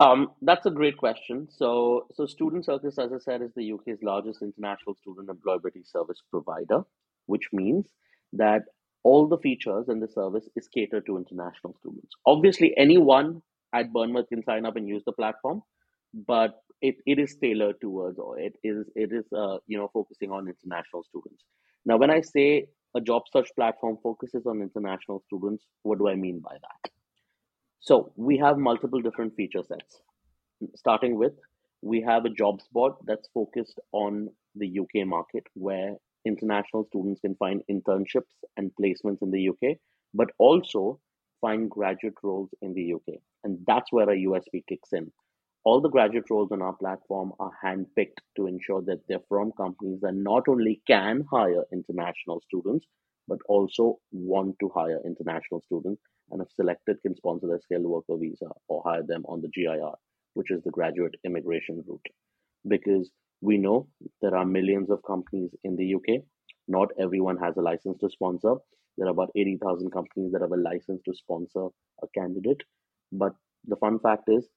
Um, 0.00 0.30
that's 0.42 0.66
a 0.66 0.70
great 0.70 0.96
question. 0.96 1.46
So, 1.48 2.06
so 2.12 2.26
Student 2.26 2.64
Circus, 2.64 2.98
as 2.98 3.12
I 3.12 3.18
said, 3.18 3.40
is 3.40 3.52
the 3.54 3.72
UK's 3.72 4.02
largest 4.02 4.42
international 4.42 4.96
student 4.96 5.28
employability 5.28 5.86
service 5.86 6.20
provider, 6.28 6.82
which 7.26 7.44
means 7.52 7.86
that 8.32 8.62
all 9.04 9.26
the 9.26 9.38
features 9.38 9.88
in 9.88 10.00
the 10.00 10.08
service 10.08 10.48
is 10.56 10.68
catered 10.68 11.06
to 11.06 11.16
international 11.16 11.74
students. 11.80 12.14
Obviously, 12.26 12.76
anyone 12.76 13.42
at 13.72 13.92
Bournemouth 13.92 14.28
can 14.28 14.42
sign 14.44 14.66
up 14.66 14.76
and 14.76 14.88
use 14.88 15.02
the 15.04 15.12
platform, 15.12 15.62
but 16.26 16.62
it, 16.80 16.96
it 17.06 17.18
is 17.18 17.36
tailored 17.36 17.80
towards 17.80 18.18
or 18.18 18.38
it 18.38 18.54
is 18.62 18.86
it 18.94 19.12
is 19.12 19.24
uh, 19.32 19.58
you 19.66 19.78
know 19.78 19.88
focusing 19.92 20.30
on 20.30 20.48
international 20.48 21.04
students. 21.04 21.44
Now 21.86 21.96
when 21.96 22.10
i 22.10 22.20
say 22.20 22.66
a 22.94 23.00
job 23.00 23.22
search 23.32 23.48
platform 23.56 23.96
focuses 24.02 24.46
on 24.46 24.60
international 24.60 25.22
students 25.26 25.64
what 25.82 25.98
do 25.98 26.08
i 26.08 26.14
mean 26.14 26.40
by 26.40 26.54
that? 26.54 26.90
So 27.80 28.12
we 28.16 28.36
have 28.38 28.58
multiple 28.58 29.00
different 29.00 29.34
feature 29.36 29.62
sets. 29.62 30.00
Starting 30.76 31.16
with 31.16 31.32
we 31.82 32.00
have 32.00 32.24
a 32.24 32.30
jobs 32.30 32.64
board 32.72 32.94
that's 33.06 33.28
focused 33.32 33.80
on 33.92 34.28
the 34.56 34.78
uk 34.80 35.06
market 35.06 35.44
where 35.54 35.96
international 36.24 36.84
students 36.84 37.20
can 37.20 37.34
find 37.36 37.62
internships 37.70 38.34
and 38.56 38.70
placements 38.80 39.22
in 39.22 39.30
the 39.30 39.48
uk 39.48 39.76
but 40.14 40.30
also 40.38 40.98
find 41.40 41.70
graduate 41.70 42.14
roles 42.22 42.50
in 42.62 42.74
the 42.74 42.92
uk 42.94 43.14
and 43.44 43.58
that's 43.66 43.92
where 43.92 44.10
a 44.10 44.16
usp 44.16 44.64
kicks 44.68 44.92
in 44.92 45.10
all 45.64 45.80
the 45.80 45.88
graduate 45.88 46.28
roles 46.28 46.50
on 46.50 46.60
our 46.60 46.72
platform 46.72 47.32
are 47.38 47.52
handpicked 47.64 48.18
to 48.36 48.46
ensure 48.46 48.82
that 48.82 49.00
they're 49.08 49.22
from 49.28 49.52
companies 49.52 50.00
that 50.00 50.14
not 50.14 50.48
only 50.48 50.80
can 50.86 51.24
hire 51.30 51.64
international 51.72 52.42
students, 52.44 52.86
but 53.28 53.38
also 53.48 53.98
want 54.10 54.56
to 54.58 54.68
hire 54.74 55.00
international 55.04 55.62
students 55.64 56.02
and 56.32 56.42
if 56.42 56.50
selected 56.50 57.00
can 57.02 57.14
sponsor 57.14 57.46
their 57.46 57.60
skilled 57.60 57.84
worker 57.84 58.16
visa 58.16 58.48
or 58.66 58.82
hire 58.84 59.04
them 59.04 59.24
on 59.28 59.40
the 59.40 59.48
GIR, 59.48 59.92
which 60.34 60.50
is 60.50 60.62
the 60.64 60.70
graduate 60.70 61.14
immigration 61.24 61.84
route. 61.86 62.06
Because 62.66 63.10
we 63.42 63.58
know 63.58 63.88
there 64.22 64.36
are 64.36 64.46
millions 64.46 64.90
of 64.90 65.02
companies 65.04 65.50
in 65.64 65.76
the 65.76 65.94
UK. 65.96 66.22
Not 66.68 66.90
everyone 67.00 67.38
has 67.38 67.58
a 67.58 67.62
license 67.62 67.98
to 68.00 68.10
sponsor. 68.10 68.56
There 68.98 69.08
are 69.08 69.12
about 69.12 69.32
80,000 69.36 69.90
companies 69.92 70.32
that 70.32 70.42
have 70.42 70.52
a 70.52 70.56
license 70.56 71.02
to 71.06 71.14
sponsor 71.14 71.68
a 72.02 72.08
candidate. 72.14 72.62
But 73.12 73.34
the 73.66 73.76
fun 73.76 74.00
fact 74.00 74.28
is, 74.28 74.48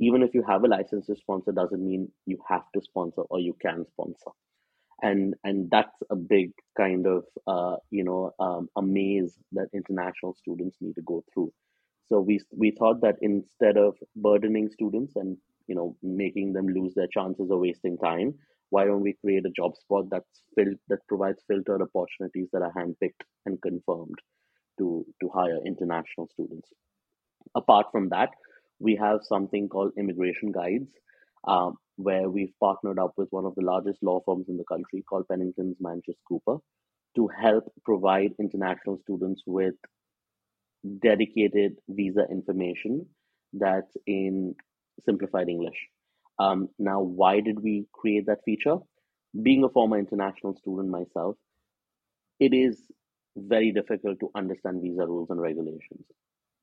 even 0.00 0.22
if 0.22 0.34
you 0.34 0.44
have 0.44 0.64
a 0.64 0.68
license 0.68 1.06
to 1.06 1.16
sponsor 1.16 1.52
doesn't 1.52 1.84
mean 1.84 2.10
you 2.26 2.38
have 2.48 2.64
to 2.74 2.82
sponsor 2.82 3.22
or 3.30 3.40
you 3.40 3.56
can 3.62 3.86
sponsor 3.88 4.32
and 5.02 5.34
and 5.44 5.70
that's 5.70 5.96
a 6.10 6.16
big 6.16 6.52
kind 6.76 7.06
of 7.06 7.24
uh, 7.46 7.76
you 7.90 8.04
know 8.04 8.32
um, 8.40 8.68
a 8.76 8.82
maze 8.82 9.38
that 9.52 9.68
international 9.74 10.34
students 10.34 10.76
need 10.80 10.94
to 10.94 11.02
go 11.02 11.24
through 11.32 11.52
so 12.08 12.20
we 12.20 12.40
we 12.56 12.70
thought 12.72 13.00
that 13.02 13.16
instead 13.20 13.76
of 13.76 13.96
burdening 14.16 14.70
students 14.70 15.14
and 15.16 15.36
you 15.66 15.74
know 15.74 15.96
making 16.02 16.52
them 16.52 16.68
lose 16.68 16.94
their 16.94 17.08
chances 17.08 17.50
or 17.50 17.58
wasting 17.58 17.98
time? 17.98 18.34
Why 18.70 18.84
don't 18.84 19.02
we 19.02 19.16
create 19.24 19.46
a 19.46 19.50
job 19.56 19.76
spot 19.76 20.06
that's 20.10 20.42
filled 20.54 20.76
that 20.88 21.06
provides 21.08 21.42
filtered 21.46 21.82
opportunities 21.82 22.48
that 22.52 22.62
are 22.62 22.72
handpicked 22.76 23.24
and 23.44 23.60
confirmed 23.62 24.18
to 24.78 25.04
to 25.20 25.28
hire 25.28 25.60
international 25.64 26.28
students? 26.32 26.68
Apart 27.54 27.86
from 27.92 28.08
that 28.10 28.30
we 28.78 28.96
have 28.96 29.20
something 29.22 29.68
called 29.68 29.92
immigration 29.98 30.52
guides 30.52 30.90
um, 31.46 31.76
where 31.96 32.28
we've 32.28 32.52
partnered 32.60 32.98
up 32.98 33.12
with 33.16 33.28
one 33.30 33.46
of 33.46 33.54
the 33.54 33.64
largest 33.64 34.02
law 34.02 34.20
firms 34.26 34.46
in 34.48 34.56
the 34.56 34.64
country 34.64 35.02
called 35.08 35.26
Penningtons 35.30 35.76
Manchester 35.80 36.20
Cooper 36.28 36.58
to 37.16 37.28
help 37.28 37.64
provide 37.84 38.32
international 38.38 38.98
students 39.02 39.42
with 39.46 39.74
dedicated 41.00 41.76
visa 41.88 42.26
information 42.30 43.06
that's 43.52 43.96
in 44.06 44.54
simplified 45.04 45.48
English. 45.48 45.88
Um, 46.38 46.68
now, 46.78 47.00
why 47.00 47.40
did 47.40 47.62
we 47.62 47.86
create 47.92 48.26
that 48.26 48.44
feature? 48.44 48.76
Being 49.42 49.64
a 49.64 49.68
former 49.68 49.98
international 49.98 50.56
student 50.56 50.88
myself, 50.88 51.36
it 52.38 52.52
is 52.52 52.80
very 53.36 53.72
difficult 53.72 54.18
to 54.20 54.30
understand 54.34 54.82
visa 54.82 55.06
rules 55.06 55.30
and 55.30 55.40
regulations, 55.40 56.04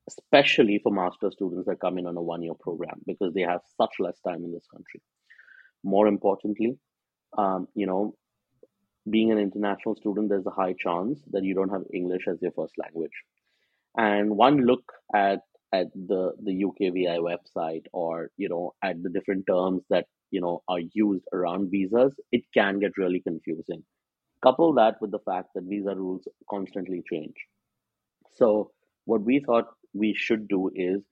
especially 0.08 0.80
for 0.82 0.92
master 0.92 1.30
students 1.30 1.66
that 1.66 1.80
come 1.80 1.98
in 1.98 2.06
on 2.06 2.16
a 2.16 2.22
one 2.22 2.42
year 2.42 2.54
program 2.58 3.00
because 3.06 3.32
they 3.34 3.42
have 3.42 3.60
such 3.80 3.94
less 3.98 4.18
time 4.20 4.44
in 4.44 4.52
this 4.52 4.66
country. 4.70 5.00
More 5.82 6.06
importantly, 6.06 6.78
um, 7.36 7.68
you 7.74 7.86
know, 7.86 8.14
being 9.10 9.30
an 9.30 9.38
international 9.38 9.96
student, 9.96 10.28
there's 10.28 10.46
a 10.46 10.50
high 10.50 10.74
chance 10.78 11.20
that 11.30 11.44
you 11.44 11.54
don't 11.54 11.68
have 11.68 11.82
English 11.92 12.26
as 12.26 12.40
your 12.40 12.52
first 12.52 12.72
language. 12.78 13.12
And 13.96 14.36
one 14.36 14.64
look 14.64 14.92
at 15.14 15.40
at 15.78 15.92
the 16.10 16.22
the 16.46 16.54
UKVI 16.66 17.18
website 17.30 17.86
or 17.92 18.30
you 18.36 18.48
know 18.48 18.64
at 18.82 19.02
the 19.02 19.10
different 19.16 19.46
terms 19.46 19.82
that 19.90 20.06
you 20.30 20.40
know 20.40 20.54
are 20.68 20.82
used 21.04 21.26
around 21.32 21.70
visas, 21.70 22.14
it 22.32 22.44
can 22.58 22.78
get 22.84 22.98
really 23.02 23.20
confusing. 23.20 23.82
Couple 24.42 24.74
that 24.74 25.00
with 25.00 25.10
the 25.10 25.24
fact 25.30 25.48
that 25.54 25.64
visa 25.72 25.94
rules 25.94 26.28
constantly 26.50 27.02
change. 27.10 27.34
So 28.40 28.70
what 29.04 29.22
we 29.22 29.40
thought 29.40 29.68
we 29.92 30.14
should 30.14 30.48
do 30.48 30.70
is 30.74 31.02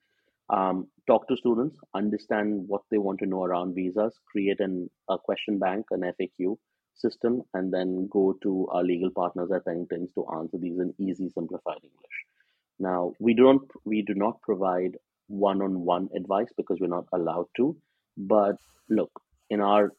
um, 0.49 0.87
talk 1.07 1.27
to 1.27 1.37
students, 1.37 1.77
understand 1.95 2.67
what 2.67 2.81
they 2.91 2.97
want 2.97 3.19
to 3.19 3.25
know 3.25 3.43
around 3.43 3.75
visas, 3.75 4.13
create 4.31 4.59
an, 4.59 4.89
a 5.09 5.17
question 5.17 5.57
bank, 5.57 5.85
an 5.91 6.01
FAQ 6.01 6.57
system, 6.95 7.41
and 7.53 7.73
then 7.73 8.07
go 8.11 8.35
to 8.43 8.67
our 8.71 8.83
legal 8.83 9.09
partners 9.09 9.51
at 9.51 9.65
Penningtons 9.65 10.13
to 10.15 10.25
answer 10.37 10.57
these 10.57 10.79
in 10.79 10.93
easy, 10.99 11.29
simplified 11.29 11.81
English. 11.83 12.17
Now, 12.79 13.13
we 13.19 13.33
don't 13.33 13.69
we 13.85 14.01
do 14.01 14.13
not 14.13 14.41
provide 14.41 14.97
one-on-one 15.27 16.09
advice 16.15 16.49
because 16.57 16.79
we're 16.79 16.87
not 16.87 17.07
allowed 17.13 17.47
to. 17.57 17.75
But 18.17 18.57
look, 18.89 19.11
in 19.49 19.61
our 19.61 19.91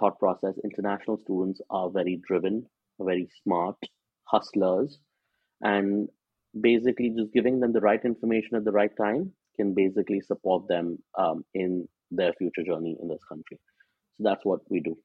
thought 0.00 0.18
process, 0.18 0.54
international 0.64 1.18
students 1.18 1.60
are 1.70 1.90
very 1.90 2.20
driven, 2.26 2.66
very 3.00 3.28
smart, 3.42 3.76
hustlers, 4.24 4.98
and 5.60 6.08
basically 6.60 7.10
just 7.10 7.32
giving 7.32 7.60
them 7.60 7.72
the 7.72 7.80
right 7.80 8.04
information 8.04 8.56
at 8.56 8.64
the 8.64 8.72
right 8.72 8.94
time 8.96 9.32
can 9.56 9.74
basically 9.74 10.20
support 10.20 10.66
them 10.68 10.98
um, 11.18 11.44
in 11.54 11.88
their 12.10 12.32
future 12.34 12.62
journey 12.64 12.96
in 13.00 13.08
this 13.08 13.22
country. 13.28 13.58
So 14.16 14.24
that's 14.24 14.44
what 14.44 14.60
we 14.70 14.80
do. 14.80 14.96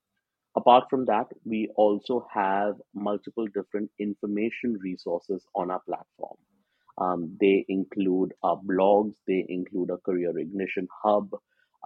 Apart 0.55 0.85
from 0.89 1.05
that, 1.05 1.27
we 1.45 1.69
also 1.75 2.27
have 2.33 2.75
multiple 2.93 3.45
different 3.53 3.91
information 3.99 4.77
resources 4.81 5.45
on 5.55 5.69
our 5.69 5.81
platform. 5.81 6.37
Um, 6.99 7.37
they 7.39 7.65
include 7.69 8.33
our 8.43 8.57
blogs, 8.57 9.15
they 9.27 9.45
include 9.49 9.91
a 9.91 9.97
career 9.97 10.37
ignition 10.37 10.87
hub, 11.03 11.29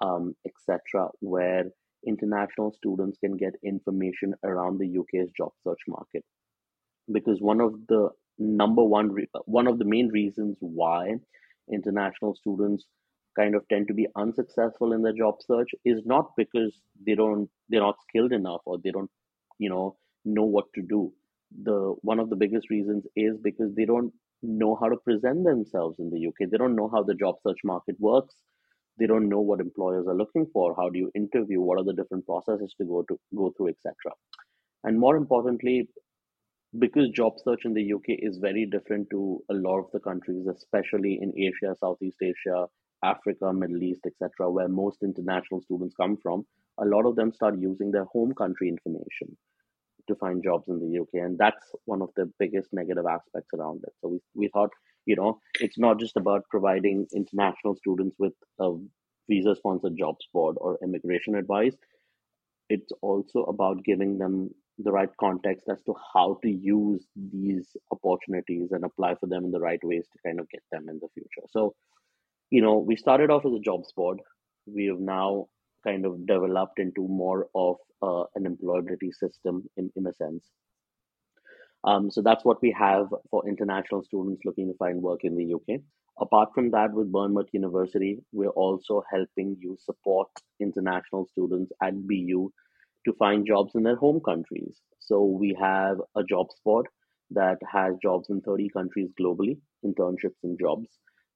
um, 0.01 0.35
etc., 0.45 1.09
where 1.19 1.65
international 2.07 2.71
students 2.71 3.17
can 3.19 3.37
get 3.37 3.53
information 3.63 4.33
around 4.43 4.79
the 4.79 4.97
UK's 4.99 5.31
job 5.37 5.51
search 5.63 5.79
market. 5.87 6.23
Because 7.11 7.41
one 7.41 7.61
of 7.61 7.73
the 7.87 8.09
number 8.39 8.83
one, 8.83 9.11
re- 9.11 9.29
one 9.45 9.67
of 9.67 9.79
the 9.79 9.85
main 9.85 10.07
reasons 10.09 10.57
why 10.61 11.15
international 11.71 12.35
students 12.35 12.85
kind 13.37 13.55
of 13.55 13.67
tend 13.69 13.87
to 13.87 13.93
be 13.93 14.07
unsuccessful 14.15 14.93
in 14.93 15.01
their 15.01 15.13
job 15.13 15.35
search 15.45 15.69
is 15.85 16.01
not 16.05 16.31
because 16.37 16.73
they 17.05 17.15
don't 17.15 17.49
they're 17.69 17.81
not 17.81 17.95
skilled 18.07 18.33
enough 18.33 18.61
or 18.65 18.77
they 18.83 18.91
don't 18.91 19.09
you 19.57 19.69
know 19.69 19.95
know 20.25 20.43
what 20.43 20.65
to 20.75 20.81
do 20.81 21.13
the 21.63 21.95
one 22.01 22.19
of 22.19 22.29
the 22.29 22.35
biggest 22.35 22.69
reasons 22.69 23.05
is 23.15 23.37
because 23.41 23.73
they 23.75 23.85
don't 23.85 24.13
know 24.43 24.75
how 24.75 24.89
to 24.89 24.97
present 24.97 25.43
themselves 25.43 25.97
in 25.99 26.09
the 26.09 26.27
UK. 26.27 26.49
They 26.49 26.57
don't 26.57 26.75
know 26.75 26.89
how 26.93 27.03
the 27.03 27.15
job 27.15 27.35
search 27.45 27.59
market 27.63 27.95
works. 27.99 28.35
They 28.99 29.07
don't 29.07 29.29
know 29.29 29.39
what 29.39 29.59
employers 29.59 30.07
are 30.07 30.15
looking 30.15 30.47
for. 30.53 30.75
How 30.75 30.89
do 30.89 30.99
you 30.99 31.11
interview? 31.15 31.61
What 31.61 31.79
are 31.79 31.83
the 31.83 31.93
different 31.93 32.25
processes 32.25 32.73
to 32.77 32.85
go 32.85 33.03
to 33.07 33.19
go 33.35 33.53
through, 33.55 33.69
etc. 33.69 33.93
And 34.83 34.99
more 34.99 35.15
importantly, 35.15 35.87
because 36.79 37.09
job 37.09 37.33
search 37.43 37.65
in 37.65 37.73
the 37.73 37.93
UK 37.93 38.17
is 38.19 38.37
very 38.37 38.65
different 38.65 39.09
to 39.11 39.41
a 39.49 39.53
lot 39.53 39.79
of 39.79 39.91
the 39.91 39.99
countries, 39.99 40.47
especially 40.47 41.19
in 41.21 41.33
Asia, 41.37 41.75
Southeast 41.79 42.17
Asia, 42.21 42.67
Africa, 43.03 43.51
Middle 43.51 43.83
East, 43.83 44.01
etc., 44.05 44.49
where 44.49 44.67
most 44.67 45.03
international 45.03 45.61
students 45.61 45.95
come 45.99 46.17
from, 46.21 46.45
a 46.79 46.85
lot 46.85 47.05
of 47.05 47.15
them 47.15 47.33
start 47.33 47.59
using 47.59 47.91
their 47.91 48.05
home 48.05 48.33
country 48.33 48.69
information 48.69 49.35
to 50.11 50.19
find 50.23 50.43
jobs 50.43 50.67
in 50.67 50.79
the 50.79 50.99
UK, 51.01 51.25
and 51.25 51.37
that's 51.37 51.73
one 51.85 52.01
of 52.01 52.09
the 52.15 52.31
biggest 52.39 52.69
negative 52.71 53.05
aspects 53.05 53.53
around 53.57 53.83
it. 53.83 53.93
So 54.01 54.09
we 54.09 54.19
we 54.35 54.49
thought, 54.49 54.69
you 55.05 55.15
know, 55.15 55.39
it's 55.59 55.79
not 55.79 55.99
just 55.99 56.17
about 56.17 56.49
providing 56.49 57.07
international 57.21 57.75
students 57.75 58.15
with 58.19 58.33
a 58.59 58.71
visa 59.29 59.55
sponsored 59.55 59.97
jobs 59.97 60.27
board 60.33 60.57
or 60.59 60.77
immigration 60.83 61.35
advice. 61.35 61.75
It's 62.69 62.91
also 63.01 63.43
about 63.43 63.83
giving 63.83 64.17
them 64.17 64.51
the 64.83 64.91
right 64.91 65.09
context 65.19 65.67
as 65.69 65.81
to 65.83 65.95
how 66.13 66.39
to 66.43 66.49
use 66.49 67.05
these 67.15 67.75
opportunities 67.91 68.71
and 68.71 68.83
apply 68.83 69.15
for 69.15 69.27
them 69.27 69.45
in 69.45 69.51
the 69.51 69.59
right 69.59 69.83
ways 69.83 70.05
to 70.11 70.19
kind 70.25 70.39
of 70.39 70.49
get 70.49 70.63
them 70.71 70.89
in 70.89 70.99
the 70.99 71.07
future. 71.13 71.47
So, 71.49 71.75
you 72.49 72.61
know, 72.61 72.77
we 72.77 72.95
started 72.95 73.29
off 73.29 73.45
as 73.45 73.53
a 73.53 73.59
jobs 73.59 73.91
board. 73.93 74.19
We 74.65 74.85
have 74.87 74.99
now 74.99 75.47
kind 75.85 76.05
of 76.05 76.25
developed 76.25 76.79
into 76.79 77.07
more 77.07 77.47
of 77.55 77.75
uh, 78.01 78.23
an 78.35 78.45
employability 78.45 79.13
system 79.13 79.63
in, 79.77 79.91
in 79.95 80.07
a 80.07 80.13
sense. 80.13 80.45
Um, 81.83 82.11
so 82.11 82.21
that's 82.21 82.45
what 82.45 82.61
we 82.61 82.75
have 82.77 83.07
for 83.29 83.47
international 83.47 84.03
students 84.03 84.43
looking 84.45 84.67
to 84.67 84.77
find 84.77 85.01
work 85.01 85.23
in 85.23 85.35
the 85.35 85.53
UK. 85.55 85.81
Apart 86.19 86.49
from 86.53 86.69
that, 86.71 86.93
with 86.93 87.11
Bournemouth 87.11 87.47
University, 87.53 88.19
we're 88.31 88.49
also 88.49 89.01
helping 89.09 89.57
you 89.59 89.77
support 89.79 90.27
international 90.59 91.25
students 91.25 91.71
at 91.81 92.07
BU 92.07 92.51
to 93.05 93.13
find 93.13 93.47
jobs 93.47 93.73
in 93.73 93.83
their 93.83 93.95
home 93.95 94.19
countries. 94.23 94.81
So 94.99 95.23
we 95.23 95.57
have 95.59 95.97
a 96.15 96.23
jobs 96.23 96.55
board 96.63 96.87
that 97.31 97.57
has 97.71 97.95
jobs 98.01 98.29
in 98.29 98.41
30 98.41 98.69
countries 98.69 99.09
globally, 99.19 99.57
internships 99.85 100.43
and 100.43 100.59
jobs. 100.59 100.87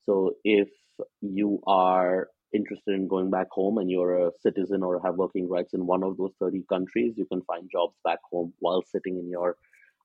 So 0.03 0.33
if 0.43 0.67
you 1.21 1.61
are 1.65 2.27
interested 2.53 2.95
in 2.95 3.07
going 3.07 3.29
back 3.29 3.47
home 3.51 3.77
and 3.77 3.89
you're 3.89 4.27
a 4.27 4.31
citizen 4.39 4.83
or 4.83 5.01
have 5.03 5.15
working 5.15 5.49
rights 5.49 5.73
in 5.73 5.85
one 5.85 6.03
of 6.03 6.17
those 6.17 6.33
30 6.39 6.63
countries, 6.69 7.13
you 7.17 7.25
can 7.25 7.41
find 7.43 7.69
jobs 7.71 7.95
back 8.03 8.19
home 8.31 8.53
while 8.59 8.83
sitting 8.83 9.17
in 9.17 9.29
your 9.29 9.57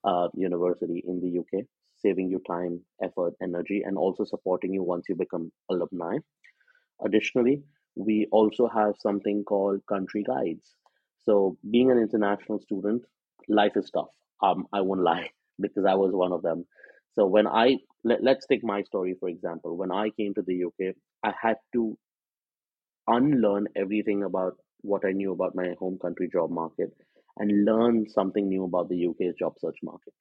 uh, 0.03 0.27
university 0.33 1.03
in 1.07 1.19
the 1.21 1.39
UK, 1.39 1.65
saving 1.95 2.29
you 2.29 2.41
time, 2.47 2.81
effort, 3.03 3.33
energy, 3.41 3.83
and 3.85 3.97
also 3.97 4.23
supporting 4.23 4.73
you 4.73 4.83
once 4.83 5.05
you 5.07 5.15
become 5.15 5.51
alumni. 5.69 6.17
Additionally, 7.03 7.63
we 7.95 8.27
also 8.31 8.67
have 8.67 8.95
something 8.99 9.43
called 9.43 9.81
country 9.87 10.23
guides. 10.23 10.75
So, 11.23 11.57
being 11.69 11.91
an 11.91 11.99
international 11.99 12.59
student, 12.59 13.03
life 13.47 13.73
is 13.75 13.89
tough. 13.91 14.09
Um, 14.41 14.65
I 14.73 14.81
won't 14.81 15.01
lie 15.11 15.29
because 15.59 15.85
I 15.85 15.93
was 15.93 16.11
one 16.13 16.31
of 16.31 16.41
them. 16.41 16.65
So, 17.13 17.25
when 17.25 17.47
I 17.47 17.77
let, 18.03 18.23
let's 18.23 18.47
take 18.47 18.63
my 18.63 18.81
story 18.83 19.15
for 19.19 19.29
example. 19.29 19.77
When 19.77 19.91
I 19.91 20.09
came 20.09 20.33
to 20.35 20.41
the 20.41 20.63
UK, 20.65 20.95
I 21.23 21.33
had 21.39 21.57
to 21.73 21.97
unlearn 23.07 23.67
everything 23.75 24.23
about 24.23 24.57
what 24.81 25.05
I 25.05 25.11
knew 25.11 25.31
about 25.31 25.55
my 25.55 25.73
home 25.79 25.97
country 26.01 26.29
job 26.31 26.49
market 26.49 26.93
and 27.37 27.65
learn 27.65 28.07
something 28.09 28.47
new 28.47 28.65
about 28.65 28.89
the 28.89 29.07
UK's 29.07 29.35
job 29.37 29.53
search 29.59 29.77
market. 29.83 30.13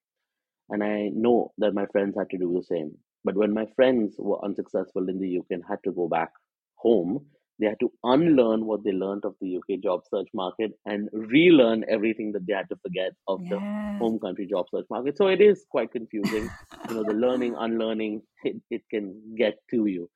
And 0.68 0.82
I 0.84 1.10
know 1.12 1.52
that 1.58 1.74
my 1.74 1.86
friends 1.86 2.14
had 2.16 2.30
to 2.30 2.38
do 2.38 2.52
the 2.54 2.62
same. 2.62 2.92
But 3.24 3.36
when 3.36 3.52
my 3.52 3.66
friends 3.76 4.14
were 4.18 4.42
unsuccessful 4.44 5.08
in 5.08 5.18
the 5.18 5.38
UK 5.38 5.46
and 5.50 5.64
had 5.68 5.80
to 5.84 5.92
go 5.92 6.08
back 6.08 6.30
home, 6.76 7.26
they 7.58 7.66
had 7.66 7.80
to 7.80 7.92
unlearn 8.04 8.64
what 8.64 8.82
they 8.84 8.92
learned 8.92 9.24
of 9.24 9.34
the 9.40 9.56
UK 9.56 9.80
job 9.82 10.00
search 10.08 10.28
market 10.32 10.72
and 10.86 11.10
relearn 11.12 11.84
everything 11.90 12.32
that 12.32 12.46
they 12.46 12.54
had 12.54 12.68
to 12.70 12.76
forget 12.76 13.12
of 13.28 13.46
the 13.50 13.58
home 13.58 14.18
country 14.18 14.46
job 14.46 14.66
search 14.70 14.86
market. 14.88 15.18
So 15.18 15.26
it 15.26 15.42
is 15.42 15.66
quite 15.70 15.92
confusing. 15.92 16.48
you 16.88 16.94
know, 16.94 17.04
the 17.04 17.12
learning, 17.12 17.56
unlearning, 17.58 18.22
it, 18.44 18.56
it 18.70 18.82
can 18.90 19.34
get 19.36 19.58
to 19.72 19.86
you. 19.86 20.08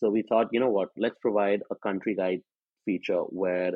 So 0.00 0.10
we 0.10 0.24
thought, 0.28 0.48
you 0.50 0.60
know 0.60 0.70
what, 0.70 0.88
let's 0.96 1.18
provide 1.20 1.60
a 1.70 1.76
country 1.76 2.14
guide 2.16 2.40
feature 2.86 3.20
where 3.20 3.72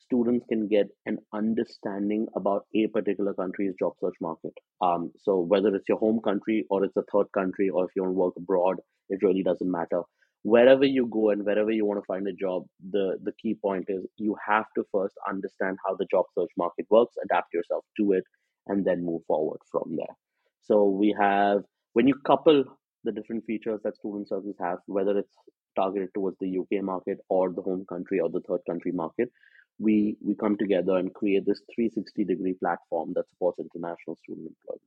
students 0.00 0.44
can 0.48 0.66
get 0.66 0.88
an 1.06 1.18
understanding 1.32 2.26
about 2.34 2.64
a 2.74 2.88
particular 2.88 3.32
country's 3.34 3.74
job 3.78 3.92
search 4.00 4.14
market. 4.20 4.52
Um, 4.80 5.12
so 5.22 5.38
whether 5.38 5.74
it's 5.74 5.88
your 5.88 5.98
home 5.98 6.20
country 6.24 6.66
or 6.70 6.84
it's 6.84 6.96
a 6.96 7.04
third 7.12 7.26
country 7.32 7.70
or 7.70 7.84
if 7.84 7.90
you 7.94 8.02
want 8.02 8.14
to 8.14 8.18
work 8.18 8.34
abroad, 8.36 8.76
it 9.08 9.20
really 9.22 9.44
doesn't 9.44 9.70
matter. 9.70 10.02
Wherever 10.42 10.84
you 10.84 11.06
go 11.06 11.30
and 11.30 11.44
wherever 11.44 11.70
you 11.70 11.84
want 11.84 12.00
to 12.00 12.06
find 12.06 12.26
a 12.26 12.32
job, 12.32 12.64
the, 12.90 13.18
the 13.22 13.32
key 13.40 13.54
point 13.54 13.84
is 13.88 14.04
you 14.16 14.34
have 14.44 14.64
to 14.76 14.84
first 14.90 15.14
understand 15.28 15.76
how 15.86 15.94
the 15.96 16.06
job 16.10 16.24
search 16.36 16.50
market 16.56 16.86
works, 16.90 17.14
adapt 17.22 17.54
yourself 17.54 17.84
to 17.98 18.12
it, 18.12 18.24
and 18.66 18.84
then 18.84 19.04
move 19.04 19.22
forward 19.28 19.60
from 19.70 19.96
there. 19.96 20.16
So 20.62 20.88
we 20.88 21.14
have 21.18 21.58
when 21.92 22.08
you 22.08 22.14
couple 22.26 22.64
the 23.04 23.12
different 23.12 23.44
features 23.44 23.80
that 23.84 23.96
Student 23.96 24.28
Circus 24.28 24.56
have, 24.60 24.78
whether 24.86 25.16
it's 25.18 25.34
targeted 25.76 26.10
towards 26.14 26.36
the 26.40 26.58
UK 26.58 26.82
market 26.82 27.18
or 27.28 27.52
the 27.52 27.62
home 27.62 27.84
country 27.88 28.20
or 28.20 28.28
the 28.28 28.40
third 28.40 28.60
country 28.68 28.92
market, 28.92 29.30
we 29.78 30.16
we 30.24 30.34
come 30.34 30.56
together 30.56 30.96
and 30.96 31.12
create 31.14 31.46
this 31.46 31.62
360 31.74 32.24
degree 32.24 32.54
platform 32.54 33.12
that 33.14 33.28
supports 33.30 33.58
international 33.58 34.16
student 34.16 34.48
employment. 34.48 34.82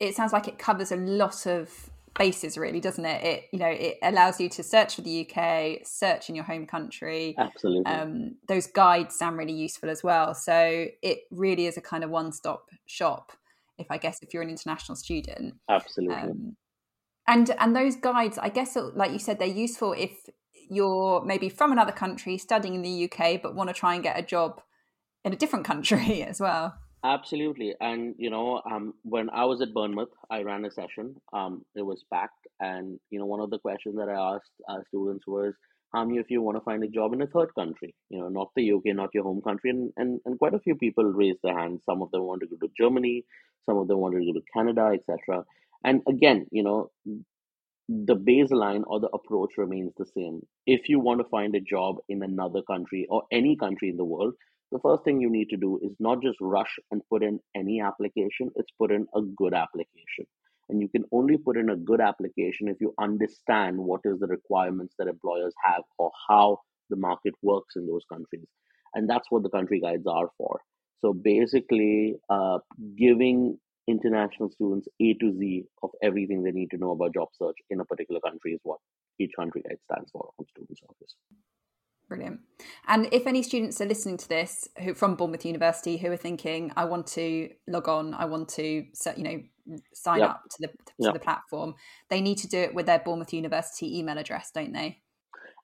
It 0.00 0.14
sounds 0.14 0.32
like 0.32 0.48
it 0.48 0.58
covers 0.58 0.92
a 0.92 0.96
lot 0.96 1.46
of 1.46 1.90
bases 2.16 2.56
really 2.56 2.80
doesn't 2.80 3.04
it? 3.04 3.24
It 3.24 3.44
you 3.52 3.58
know 3.58 3.68
it 3.68 3.98
allows 4.02 4.40
you 4.40 4.48
to 4.50 4.62
search 4.62 4.94
for 4.94 5.02
the 5.02 5.26
uk 5.26 5.78
search 5.84 6.28
in 6.28 6.34
your 6.34 6.44
home 6.44 6.66
country. 6.66 7.34
Absolutely. 7.36 7.86
Um, 7.86 8.36
those 8.46 8.66
guides 8.66 9.16
sound 9.16 9.36
really 9.36 9.52
useful 9.52 9.90
as 9.90 10.02
well. 10.04 10.34
So 10.34 10.86
it 11.02 11.18
really 11.30 11.66
is 11.66 11.76
a 11.76 11.80
kind 11.80 12.04
of 12.04 12.10
one-stop 12.10 12.68
shop 12.86 13.32
if 13.76 13.90
i 13.90 13.98
guess 13.98 14.22
if 14.22 14.32
you're 14.32 14.42
an 14.42 14.50
international 14.50 14.96
student. 14.96 15.54
Absolutely. 15.68 16.14
Um, 16.14 16.56
and 17.26 17.50
and 17.58 17.74
those 17.74 17.96
guides 17.96 18.38
i 18.38 18.48
guess 18.48 18.76
like 18.94 19.12
you 19.12 19.18
said 19.18 19.38
they're 19.38 19.48
useful 19.48 19.92
if 19.92 20.12
you're 20.70 21.22
maybe 21.24 21.48
from 21.48 21.72
another 21.72 21.92
country 21.92 22.38
studying 22.38 22.74
in 22.74 22.82
the 22.82 23.04
uk 23.04 23.42
but 23.42 23.54
want 23.54 23.68
to 23.68 23.74
try 23.74 23.94
and 23.94 24.02
get 24.02 24.18
a 24.18 24.22
job 24.22 24.60
in 25.24 25.32
a 25.32 25.36
different 25.36 25.64
country 25.64 26.22
as 26.30 26.40
well 26.40 26.74
Absolutely. 27.04 27.74
And, 27.82 28.14
you 28.16 28.30
know, 28.30 28.62
um, 28.64 28.94
when 29.02 29.28
I 29.28 29.44
was 29.44 29.60
at 29.60 29.74
Bournemouth, 29.74 30.08
I 30.30 30.40
ran 30.40 30.64
a 30.64 30.70
session. 30.70 31.16
Um, 31.34 31.62
it 31.76 31.82
was 31.82 32.02
packed. 32.10 32.46
And, 32.60 32.98
you 33.10 33.18
know, 33.18 33.26
one 33.26 33.40
of 33.40 33.50
the 33.50 33.58
questions 33.58 33.96
that 33.96 34.08
I 34.08 34.36
asked 34.36 34.50
our 34.70 34.82
students 34.88 35.26
was, 35.26 35.52
how 35.92 36.04
many 36.06 36.18
of 36.18 36.26
you 36.30 36.40
want 36.40 36.56
to 36.56 36.64
find 36.64 36.82
a 36.82 36.88
job 36.88 37.12
in 37.12 37.20
a 37.20 37.26
third 37.26 37.54
country? 37.54 37.94
You 38.08 38.20
know, 38.20 38.28
not 38.28 38.52
the 38.56 38.72
UK, 38.72 38.96
not 38.96 39.10
your 39.12 39.24
home 39.24 39.42
country. 39.42 39.68
And, 39.68 39.92
and, 39.98 40.18
and 40.24 40.38
quite 40.38 40.54
a 40.54 40.58
few 40.58 40.76
people 40.76 41.04
raised 41.04 41.40
their 41.44 41.56
hands. 41.56 41.82
Some 41.84 42.00
of 42.00 42.10
them 42.10 42.22
wanted 42.22 42.48
to 42.50 42.56
go 42.56 42.66
to 42.66 42.72
Germany, 42.76 43.24
some 43.66 43.76
of 43.76 43.86
them 43.86 43.98
wanted 43.98 44.20
to 44.20 44.32
go 44.32 44.40
to 44.40 44.44
Canada, 44.52 44.92
etc. 44.94 45.44
And 45.84 46.00
again, 46.08 46.46
you 46.50 46.62
know, 46.62 46.90
the 47.88 48.16
baseline 48.16 48.82
or 48.86 49.00
the 49.00 49.10
approach 49.12 49.50
remains 49.58 49.92
the 49.96 50.06
same. 50.06 50.40
If 50.66 50.88
you 50.88 50.98
want 50.98 51.20
to 51.20 51.28
find 51.28 51.54
a 51.54 51.60
job 51.60 51.96
in 52.08 52.22
another 52.22 52.62
country 52.62 53.06
or 53.10 53.24
any 53.30 53.56
country 53.56 53.90
in 53.90 53.96
the 53.96 54.04
world, 54.04 54.34
the 54.72 54.78
first 54.80 55.04
thing 55.04 55.20
you 55.20 55.30
need 55.30 55.50
to 55.50 55.56
do 55.56 55.78
is 55.82 55.92
not 56.00 56.22
just 56.22 56.38
rush 56.40 56.78
and 56.90 57.02
put 57.10 57.22
in 57.22 57.38
any 57.54 57.80
application, 57.80 58.50
it's 58.56 58.72
put 58.78 58.90
in 58.90 59.06
a 59.14 59.20
good 59.36 59.54
application. 59.54 60.26
And 60.70 60.80
you 60.80 60.88
can 60.88 61.04
only 61.12 61.36
put 61.36 61.58
in 61.58 61.68
a 61.68 61.76
good 61.76 62.00
application 62.00 62.68
if 62.68 62.78
you 62.80 62.94
understand 62.98 63.78
what 63.78 64.00
is 64.04 64.18
the 64.18 64.26
requirements 64.26 64.94
that 64.98 65.08
employers 65.08 65.52
have 65.62 65.82
or 65.98 66.10
how 66.28 66.58
the 66.88 66.96
market 66.96 67.34
works 67.42 67.76
in 67.76 67.86
those 67.86 68.02
countries. 68.10 68.48
And 68.94 69.08
that's 69.08 69.26
what 69.30 69.42
the 69.42 69.50
country 69.50 69.80
guides 69.80 70.06
are 70.06 70.30
for. 70.38 70.60
So 71.00 71.12
basically, 71.12 72.14
uh, 72.30 72.58
giving 72.96 73.58
international 73.88 74.50
students 74.50 74.88
A 75.00 75.14
to 75.14 75.32
Z 75.38 75.64
of 75.82 75.90
everything 76.02 76.42
they 76.42 76.50
need 76.50 76.70
to 76.70 76.78
know 76.78 76.92
about 76.92 77.14
job 77.14 77.28
search 77.32 77.56
in 77.70 77.80
a 77.80 77.84
particular 77.84 78.20
country 78.20 78.52
is 78.52 78.60
what 78.62 78.78
each 79.18 79.32
country 79.36 79.62
guide 79.62 79.78
stands 79.90 80.10
for 80.10 80.30
on 80.38 80.46
Student 80.48 80.78
Circus. 80.78 81.14
Brilliant. 82.08 82.40
And 82.86 83.08
if 83.12 83.26
any 83.26 83.42
students 83.42 83.80
are 83.80 83.86
listening 83.86 84.18
to 84.18 84.28
this 84.28 84.68
who 84.82 84.94
from 84.94 85.14
Bournemouth 85.14 85.46
University 85.46 85.96
who 85.96 86.10
are 86.12 86.16
thinking, 86.16 86.70
I 86.76 86.84
want 86.84 87.06
to 87.08 87.48
log 87.66 87.88
on, 87.88 88.14
I 88.14 88.26
want 88.26 88.48
to 88.50 88.84
you 89.16 89.22
know 89.24 89.42
sign 89.94 90.20
yep. 90.20 90.30
up 90.30 90.42
to 90.50 90.56
the 90.60 90.68
to 90.68 90.92
yep. 90.98 91.14
the 91.14 91.20
platform, 91.20 91.74
they 92.10 92.20
need 92.20 92.38
to 92.38 92.48
do 92.48 92.58
it 92.58 92.74
with 92.74 92.86
their 92.86 92.98
Bournemouth 92.98 93.32
University 93.32 93.98
email 93.98 94.18
address, 94.18 94.50
don't 94.54 94.72
they? 94.72 94.98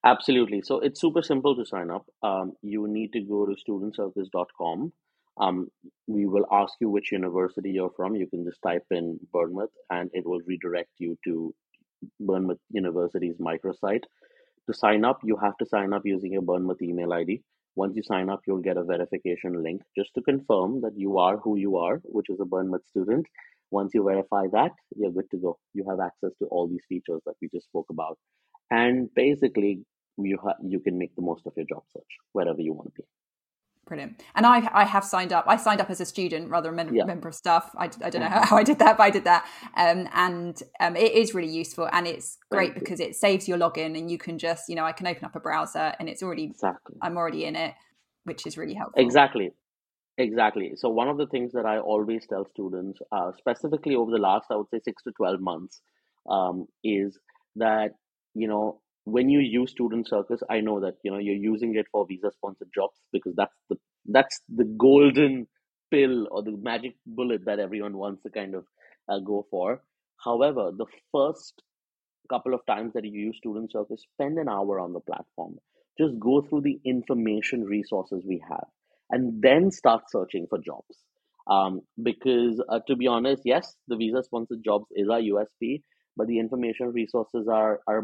Absolutely. 0.04 0.62
So 0.62 0.80
it's 0.80 1.00
super 1.00 1.22
simple 1.22 1.54
to 1.56 1.66
sign 1.66 1.90
up. 1.90 2.06
Um, 2.22 2.52
you 2.62 2.88
need 2.88 3.12
to 3.12 3.20
go 3.20 3.46
to 3.46 3.54
studentcircus.com. 3.54 4.92
Um, 5.40 5.68
we 6.06 6.26
will 6.26 6.46
ask 6.52 6.74
you 6.80 6.90
which 6.90 7.12
university 7.12 7.70
you're 7.70 7.92
from. 7.96 8.14
You 8.14 8.26
can 8.26 8.44
just 8.44 8.60
type 8.62 8.84
in 8.90 9.18
Bournemouth 9.32 9.70
and 9.90 10.10
it 10.12 10.26
will 10.26 10.40
redirect 10.46 10.90
you 10.98 11.16
to 11.24 11.54
Bournemouth 12.20 12.58
University's 12.70 13.36
microsite 13.38 14.04
to 14.70 14.78
sign 14.78 15.04
up, 15.04 15.20
you 15.24 15.36
have 15.36 15.56
to 15.58 15.66
sign 15.66 15.92
up 15.92 16.02
using 16.04 16.32
your 16.32 16.42
Bournemouth 16.42 16.82
email 16.82 17.12
ID. 17.12 17.42
Once 17.76 17.96
you 17.96 18.02
sign 18.02 18.28
up, 18.28 18.40
you'll 18.46 18.60
get 18.68 18.76
a 18.76 18.84
verification 18.84 19.62
link 19.62 19.82
just 19.96 20.10
to 20.14 20.22
confirm 20.22 20.80
that 20.82 20.96
you 20.96 21.18
are 21.18 21.38
who 21.38 21.56
you 21.56 21.76
are, 21.76 22.00
which 22.04 22.28
is 22.28 22.40
a 22.40 22.44
Bournemouth 22.44 22.86
student. 22.86 23.26
Once 23.70 23.92
you 23.94 24.04
verify 24.04 24.46
that, 24.52 24.72
you're 24.96 25.12
good 25.12 25.30
to 25.30 25.38
go. 25.38 25.58
You 25.74 25.84
have 25.88 26.00
access 26.00 26.32
to 26.40 26.46
all 26.46 26.68
these 26.68 26.84
features 26.88 27.20
that 27.26 27.34
we 27.40 27.48
just 27.48 27.66
spoke 27.66 27.86
about. 27.90 28.18
And 28.70 29.08
basically, 29.14 29.84
you, 30.18 30.38
ha- 30.42 30.60
you 30.62 30.80
can 30.80 30.98
make 30.98 31.14
the 31.14 31.22
most 31.22 31.46
of 31.46 31.52
your 31.56 31.66
job 31.66 31.82
search 31.92 32.18
wherever 32.32 32.60
you 32.60 32.72
want 32.72 32.94
to 32.96 33.02
be. 33.02 33.19
Brilliant. 33.90 34.22
And 34.36 34.46
I, 34.46 34.70
I 34.72 34.84
have 34.84 35.04
signed 35.04 35.32
up. 35.32 35.46
I 35.48 35.56
signed 35.56 35.80
up 35.80 35.90
as 35.90 36.00
a 36.00 36.04
student 36.04 36.48
rather 36.48 36.70
than 36.70 36.90
a 36.90 36.92
yeah. 36.92 37.04
member 37.04 37.26
of 37.26 37.34
staff. 37.34 37.72
I, 37.76 37.86
I 38.04 38.08
don't 38.08 38.20
know 38.20 38.28
how, 38.28 38.46
how, 38.46 38.56
I 38.62 38.62
did 38.62 38.78
that, 38.78 38.96
but 38.96 39.02
I 39.02 39.10
did 39.10 39.24
that. 39.24 39.48
Um, 39.76 40.08
and 40.14 40.62
um, 40.78 40.94
it 40.94 41.10
is 41.10 41.34
really 41.34 41.50
useful 41.50 41.88
and 41.92 42.06
it's 42.06 42.38
great 42.52 42.74
because 42.74 43.00
it 43.00 43.16
saves 43.16 43.48
your 43.48 43.58
login 43.58 43.98
and 43.98 44.08
you 44.08 44.16
can 44.16 44.38
just, 44.38 44.68
you 44.68 44.76
know, 44.76 44.84
I 44.84 44.92
can 44.92 45.08
open 45.08 45.24
up 45.24 45.34
a 45.34 45.40
browser 45.40 45.92
and 45.98 46.08
it's 46.08 46.22
already, 46.22 46.44
exactly. 46.44 46.98
I'm 47.02 47.16
already 47.16 47.46
in 47.46 47.56
it, 47.56 47.74
which 48.22 48.46
is 48.46 48.56
really 48.56 48.74
helpful. 48.74 49.02
Exactly. 49.02 49.50
Exactly. 50.18 50.74
So 50.76 50.88
one 50.88 51.08
of 51.08 51.16
the 51.16 51.26
things 51.26 51.50
that 51.54 51.66
I 51.66 51.78
always 51.80 52.24
tell 52.28 52.46
students, 52.48 53.00
uh, 53.10 53.32
specifically 53.38 53.96
over 53.96 54.12
the 54.12 54.18
last, 54.18 54.46
I 54.52 54.54
would 54.54 54.68
say 54.72 54.78
six 54.84 55.02
to 55.02 55.10
12 55.16 55.40
months, 55.40 55.80
um, 56.30 56.66
is 56.84 57.18
that, 57.56 57.94
you 58.34 58.46
know, 58.46 58.80
when 59.10 59.28
you 59.30 59.40
use 59.40 59.70
student 59.72 60.08
circus 60.08 60.42
i 60.50 60.60
know 60.60 60.80
that 60.80 60.94
you 61.04 61.10
know 61.12 61.18
you're 61.18 61.34
using 61.52 61.76
it 61.76 61.86
for 61.92 62.06
visa 62.08 62.30
sponsored 62.32 62.68
jobs 62.74 62.98
because 63.12 63.34
that's 63.36 63.56
the 63.70 63.76
that's 64.06 64.40
the 64.48 64.64
golden 64.78 65.46
pill 65.92 66.28
or 66.32 66.42
the 66.44 66.52
magic 66.52 66.94
bullet 67.06 67.44
that 67.46 67.60
everyone 67.60 67.96
wants 67.98 68.22
to 68.24 68.30
kind 68.30 68.54
of 68.56 68.64
uh, 69.10 69.20
go 69.20 69.46
for. 69.50 69.82
However 70.24 70.72
the 70.76 70.86
first 71.12 71.62
couple 72.30 72.54
of 72.54 72.66
times 72.66 72.94
that 72.94 73.04
you 73.04 73.12
use 73.12 73.38
student 73.38 73.72
circus 73.72 74.02
spend 74.14 74.38
an 74.38 74.48
hour 74.48 74.80
on 74.80 74.92
the 74.94 75.00
platform. 75.00 75.56
Just 75.98 76.18
go 76.20 76.42
through 76.42 76.62
the 76.62 76.80
information 76.84 77.64
resources 77.64 78.24
we 78.26 78.42
have 78.48 78.66
and 79.10 79.42
then 79.42 79.70
start 79.70 80.04
searching 80.10 80.46
for 80.48 80.58
jobs. 80.58 80.98
Um, 81.48 81.82
because 82.02 82.62
uh, 82.68 82.80
to 82.88 82.96
be 82.96 83.06
honest 83.08 83.42
yes 83.44 83.76
the 83.88 83.96
visa 83.96 84.22
sponsored 84.22 84.64
jobs 84.64 84.86
is 84.96 85.08
our 85.10 85.20
usp 85.20 85.82
but 86.16 86.26
the 86.28 86.38
information 86.38 86.92
resources 86.92 87.48
are 87.48 87.80
are 87.86 88.02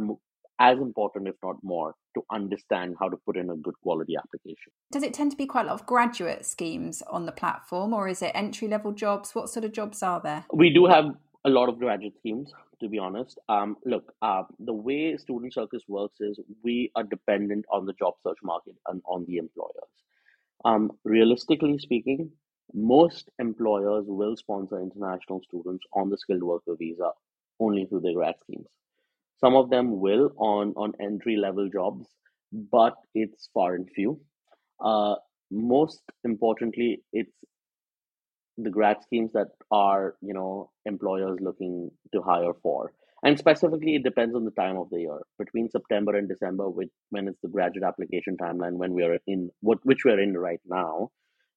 as 0.58 0.78
important, 0.78 1.28
if 1.28 1.34
not 1.42 1.56
more, 1.62 1.94
to 2.14 2.22
understand 2.30 2.96
how 2.98 3.08
to 3.08 3.16
put 3.16 3.36
in 3.36 3.50
a 3.50 3.56
good 3.56 3.74
quality 3.82 4.14
application. 4.16 4.72
Does 4.90 5.02
it 5.02 5.12
tend 5.12 5.30
to 5.32 5.36
be 5.36 5.46
quite 5.46 5.66
a 5.66 5.68
lot 5.68 5.80
of 5.80 5.86
graduate 5.86 6.46
schemes 6.46 7.02
on 7.10 7.26
the 7.26 7.32
platform, 7.32 7.92
or 7.92 8.08
is 8.08 8.22
it 8.22 8.32
entry 8.34 8.68
level 8.68 8.92
jobs? 8.92 9.34
What 9.34 9.50
sort 9.50 9.64
of 9.64 9.72
jobs 9.72 10.02
are 10.02 10.20
there? 10.20 10.44
We 10.52 10.70
do 10.72 10.86
have 10.86 11.14
a 11.44 11.50
lot 11.50 11.68
of 11.68 11.78
graduate 11.78 12.16
schemes, 12.18 12.52
to 12.80 12.88
be 12.88 12.98
honest. 12.98 13.38
Um, 13.48 13.76
look, 13.84 14.12
uh, 14.22 14.42
the 14.58 14.72
way 14.72 15.16
Student 15.16 15.54
Circus 15.54 15.82
works 15.88 16.20
is 16.20 16.40
we 16.64 16.90
are 16.96 17.04
dependent 17.04 17.64
on 17.70 17.86
the 17.86 17.92
job 17.92 18.14
search 18.22 18.38
market 18.42 18.74
and 18.88 19.02
on 19.06 19.24
the 19.26 19.36
employers. 19.36 19.90
Um, 20.64 20.90
realistically 21.04 21.78
speaking, 21.78 22.30
most 22.74 23.30
employers 23.38 24.04
will 24.08 24.36
sponsor 24.36 24.80
international 24.80 25.40
students 25.42 25.84
on 25.92 26.10
the 26.10 26.18
skilled 26.18 26.42
worker 26.42 26.74
visa 26.76 27.10
only 27.60 27.86
through 27.86 28.00
their 28.00 28.14
grad 28.14 28.34
schemes. 28.40 28.66
Some 29.38 29.54
of 29.54 29.70
them 29.70 30.00
will 30.00 30.32
on 30.36 30.72
on 30.76 30.92
entry 31.00 31.36
level 31.36 31.68
jobs, 31.68 32.06
but 32.52 32.94
it's 33.14 33.48
far 33.54 33.74
and 33.74 33.88
few. 33.90 34.20
Uh, 34.80 35.16
most 35.50 36.02
importantly, 36.24 37.02
it's 37.12 37.32
the 38.58 38.70
grad 38.70 39.02
schemes 39.02 39.32
that 39.32 39.48
are 39.70 40.16
you 40.22 40.32
know 40.34 40.70
employers 40.86 41.38
looking 41.40 41.90
to 42.12 42.22
hire 42.22 42.52
for 42.62 42.92
and 43.22 43.38
specifically 43.38 43.96
it 43.96 44.02
depends 44.04 44.34
on 44.34 44.44
the 44.44 44.50
time 44.52 44.76
of 44.76 44.88
the 44.90 45.00
year 45.00 45.18
between 45.38 45.68
september 45.70 46.16
and 46.16 46.28
december 46.28 46.68
which 46.70 46.88
when 47.10 47.28
it's 47.28 47.40
the 47.42 47.48
graduate 47.48 47.84
application 47.84 48.36
timeline 48.36 48.74
when 48.74 48.92
we 48.94 49.02
are 49.02 49.18
in 49.26 49.50
what 49.60 49.78
which 49.84 50.04
we're 50.04 50.20
in 50.20 50.36
right 50.36 50.60
now 50.66 51.10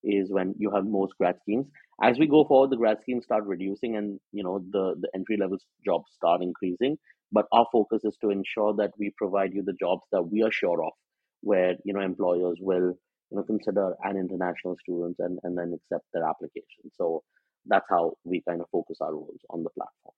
is 0.03 0.31
when 0.31 0.53
you 0.57 0.71
have 0.71 0.85
most 0.85 1.13
grad 1.17 1.35
schemes 1.41 1.67
as 2.01 2.17
we 2.17 2.27
go 2.27 2.45
forward 2.45 2.69
the 2.69 2.77
grad 2.77 2.97
schemes 3.01 3.25
start 3.25 3.43
reducing 3.45 3.95
and 3.95 4.19
you 4.31 4.43
know 4.43 4.59
the 4.71 4.95
the 5.01 5.09
entry 5.13 5.37
level 5.37 5.57
jobs 5.85 6.11
start 6.15 6.41
increasing 6.41 6.97
but 7.31 7.45
our 7.51 7.65
focus 7.71 8.03
is 8.03 8.17
to 8.21 8.29
ensure 8.29 8.73
that 8.75 8.91
we 8.97 9.13
provide 9.17 9.53
you 9.53 9.61
the 9.63 9.73
jobs 9.79 10.03
that 10.11 10.23
we 10.23 10.41
are 10.43 10.51
sure 10.51 10.83
of 10.83 10.93
where 11.41 11.75
you 11.83 11.93
know 11.93 12.01
employers 12.01 12.57
will 12.61 12.93
you 13.31 13.37
know 13.37 13.43
consider 13.43 13.93
an 14.03 14.17
international 14.17 14.75
student 14.79 15.15
and, 15.19 15.39
and 15.43 15.57
then 15.57 15.73
accept 15.73 16.05
their 16.13 16.27
application 16.27 16.89
so 16.95 17.23
that's 17.65 17.85
how 17.89 18.13
we 18.23 18.41
kind 18.47 18.61
of 18.61 18.67
focus 18.71 18.97
our 19.01 19.11
roles 19.11 19.41
on 19.49 19.63
the 19.63 19.69
platform 19.71 20.15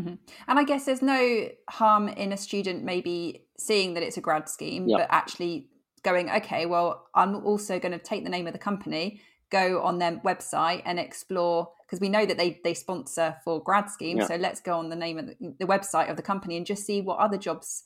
mm-hmm. 0.00 0.14
and 0.48 0.58
i 0.58 0.64
guess 0.64 0.86
there's 0.86 1.02
no 1.02 1.48
harm 1.68 2.08
in 2.08 2.32
a 2.32 2.36
student 2.36 2.82
maybe 2.82 3.46
seeing 3.58 3.94
that 3.94 4.02
it's 4.02 4.16
a 4.16 4.22
grad 4.22 4.48
scheme 4.48 4.88
yep. 4.88 5.00
but 5.00 5.08
actually 5.10 5.68
going 6.04 6.30
okay 6.30 6.66
well 6.66 7.08
i'm 7.14 7.34
also 7.44 7.78
going 7.78 7.92
to 7.92 7.98
take 7.98 8.22
the 8.22 8.30
name 8.30 8.46
of 8.46 8.52
the 8.52 8.58
company 8.58 9.20
go 9.50 9.82
on 9.82 9.98
their 9.98 10.16
website 10.24 10.82
and 10.84 10.98
explore 10.98 11.68
because 11.86 12.00
we 12.00 12.08
know 12.08 12.26
that 12.26 12.36
they 12.36 12.60
they 12.64 12.74
sponsor 12.74 13.36
for 13.44 13.62
grad 13.62 13.88
schemes. 13.90 14.20
Yeah. 14.22 14.26
So 14.28 14.36
let's 14.36 14.60
go 14.60 14.78
on 14.78 14.88
the 14.88 14.96
name 14.96 15.18
of 15.18 15.26
the, 15.26 15.54
the, 15.60 15.66
website 15.66 16.10
of 16.10 16.16
the 16.16 16.22
company 16.22 16.56
and 16.56 16.66
just 16.66 16.84
see 16.84 17.00
what 17.00 17.18
other 17.18 17.38
jobs 17.38 17.84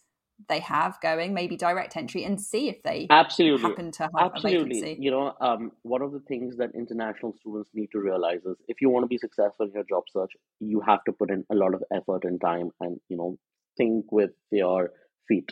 they 0.49 0.61
have 0.61 0.99
going, 1.03 1.35
maybe 1.35 1.57
direct 1.57 1.97
entry, 1.97 2.25
and 2.25 2.41
see 2.41 2.69
if 2.69 2.83
they 2.85 3.07
absolutely 3.11 3.69
happen 3.69 3.91
to 3.93 4.05
have 4.05 4.33
absolutely. 4.35 4.79
a 4.79 4.83
vacancy. 4.83 5.03
You 5.03 5.11
know, 5.11 5.35
um, 5.41 5.73
one 5.83 6.01
of 6.01 6.13
the 6.13 6.21
things 6.21 6.57
that 6.59 6.71
international 6.75 7.35
students 7.41 7.71
need 7.75 7.89
to 7.93 7.99
realize 7.99 8.41
is 8.47 8.57
if 8.69 8.81
you 8.81 8.89
want 8.89 9.03
to 9.05 9.09
be 9.09 9.19
successful 9.19 9.67
in 9.67 9.73
your 9.73 9.85
job 9.85 10.05
search, 10.11 10.31
you 10.61 10.81
have 10.81 11.03
to 11.05 11.13
put 11.13 11.31
in 11.31 11.45
a 11.51 11.55
lot 11.55 11.75
of 11.75 11.83
effort 11.93 12.25
and 12.25 12.41
time, 12.41 12.71
and 12.81 13.01
you 13.09 13.17
know, 13.17 13.37
think 13.77 14.07
with 14.11 14.31
your 14.51 14.91
feet. 15.27 15.51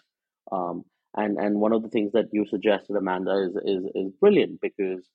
Um, 0.53 0.85
and 1.17 1.39
and 1.39 1.61
one 1.61 1.73
of 1.73 1.83
the 1.83 1.89
things 1.89 2.13
that 2.13 2.27
you 2.33 2.47
suggested, 2.47 2.97
Amanda, 2.97 3.33
is 3.49 3.57
is 3.65 3.85
is 3.95 4.13
brilliant 4.21 4.61
because 4.61 5.09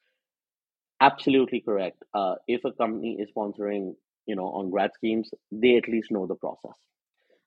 absolutely 1.02 1.62
correct. 1.62 2.04
Uh, 2.14 2.36
if 2.48 2.64
a 2.66 2.72
company 2.72 3.18
is 3.20 3.30
sponsoring, 3.36 3.96
you 4.26 4.36
know, 4.36 4.48
on 4.48 4.70
grad 4.70 4.92
schemes, 4.96 5.32
they 5.52 5.78
at 5.78 5.88
least 5.88 6.12
know 6.12 6.28
the 6.28 6.36
process. 6.36 6.78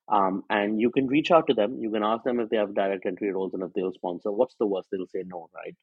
Um, 0.09 0.45
and 0.51 0.81
you 0.81 0.90
can 0.90 1.07
reach 1.07 1.31
out 1.31 1.47
to 1.47 1.55
them. 1.55 1.79
You 1.81 1.90
can 1.90 2.03
ask 2.03 2.25
them 2.25 2.40
if 2.40 2.51
they 2.51 2.59
have 2.59 2.75
direct 2.75 3.07
entry 3.07 3.33
roles 3.33 3.55
and 3.55 3.62
if 3.62 3.73
they'll 3.75 3.93
sponsor. 3.93 4.31
What's 4.33 4.55
the 4.61 4.67
worst? 4.67 4.88
They'll 4.93 5.07
say 5.07 5.25
no, 5.27 5.49
right? 5.55 5.75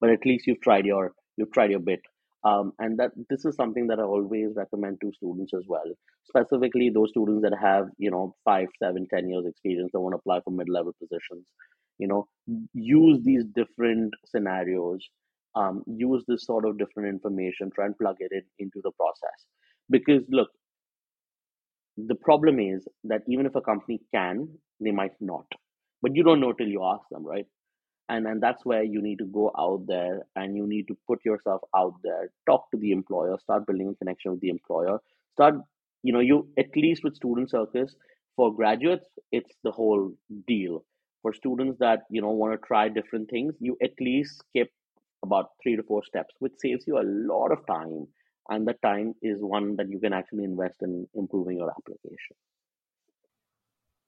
But 0.00 0.10
at 0.10 0.26
least 0.26 0.46
you've 0.46 0.60
tried 0.60 0.84
your 0.86 1.12
you've 1.36 1.52
tried 1.52 1.70
your 1.70 1.80
bit. 1.80 2.00
Um, 2.44 2.72
and 2.78 2.98
that 2.98 3.10
this 3.28 3.44
is 3.44 3.54
something 3.56 3.86
that 3.88 3.98
I 3.98 4.02
always 4.02 4.50
recommend 4.56 5.00
to 5.02 5.12
students 5.12 5.52
as 5.54 5.64
well, 5.68 5.84
specifically 6.24 6.90
those 6.90 7.10
students 7.10 7.42
that 7.42 7.56
have 7.60 7.88
you 7.98 8.10
know 8.10 8.34
five, 8.44 8.68
seven, 8.82 9.06
ten 9.12 9.28
years 9.28 9.44
experience 9.46 9.90
that 9.92 10.00
want 10.00 10.14
to 10.14 10.18
apply 10.18 10.40
for 10.42 10.50
mid 10.50 10.68
level 10.68 10.94
positions. 10.98 11.46
You 12.00 12.08
know, 12.08 12.28
use 12.74 13.20
these 13.24 13.44
different 13.54 14.14
scenarios. 14.26 15.00
Um, 15.56 15.84
use 15.86 16.24
this 16.28 16.46
sort 16.46 16.66
of 16.66 16.78
different 16.78 17.10
information. 17.10 17.70
Try 17.74 17.86
and 17.86 17.98
plug 17.98 18.16
it 18.20 18.32
in 18.32 18.44
into 18.60 18.80
the 18.84 18.92
process. 18.92 19.46
Because 19.90 20.24
look, 20.30 20.50
the 21.96 22.14
problem 22.16 22.58
is 22.60 22.86
that 23.04 23.22
even 23.28 23.46
if 23.46 23.54
a 23.56 23.60
company 23.60 24.00
can, 24.14 24.48
they 24.80 24.90
might 24.92 25.14
not. 25.20 25.46
But 26.02 26.16
you 26.16 26.24
don't 26.24 26.40
know 26.40 26.52
till 26.52 26.68
you 26.68 26.84
ask 26.84 27.04
them, 27.10 27.26
right? 27.26 27.46
And 28.08 28.26
and 28.26 28.42
that's 28.42 28.64
where 28.66 28.84
you 28.84 29.02
need 29.02 29.18
to 29.18 29.26
go 29.26 29.52
out 29.58 29.86
there 29.88 30.22
and 30.36 30.56
you 30.56 30.66
need 30.66 30.88
to 30.88 30.98
put 31.08 31.24
yourself 31.24 31.62
out 31.76 31.94
there, 32.04 32.30
talk 32.46 32.70
to 32.72 32.78
the 32.78 32.92
employer, 32.92 33.38
start 33.42 33.66
building 33.66 33.90
a 33.90 33.96
connection 33.96 34.32
with 34.32 34.40
the 34.40 34.50
employer, 34.50 34.98
start, 35.34 35.56
you 36.02 36.12
know, 36.12 36.20
you 36.20 36.48
at 36.58 36.76
least 36.76 37.04
with 37.04 37.16
student 37.16 37.50
circus, 37.50 37.96
for 38.36 38.54
graduates, 38.54 39.06
it's 39.32 39.54
the 39.64 39.72
whole 39.72 40.12
deal. 40.48 40.84
For 41.22 41.34
students 41.34 41.78
that, 41.80 42.00
you 42.10 42.22
know, 42.22 42.30
want 42.30 42.52
to 42.60 42.66
try 42.66 42.88
different 42.88 43.28
things, 43.30 43.54
you 43.60 43.76
at 43.82 43.92
least 44.00 44.42
skip 44.48 44.70
about 45.22 45.50
three 45.62 45.76
to 45.76 45.82
four 45.82 46.02
steps, 46.04 46.34
which 46.38 46.54
saves 46.58 46.84
you 46.86 46.98
a 46.98 47.04
lot 47.04 47.52
of 47.52 47.66
time 47.66 48.06
and 48.50 48.66
the 48.66 48.74
time 48.82 49.14
is 49.22 49.38
one 49.40 49.76
that 49.76 49.88
you 49.88 49.98
can 49.98 50.12
actually 50.12 50.44
invest 50.44 50.76
in 50.82 51.06
improving 51.14 51.56
your 51.58 51.70
application 51.70 52.36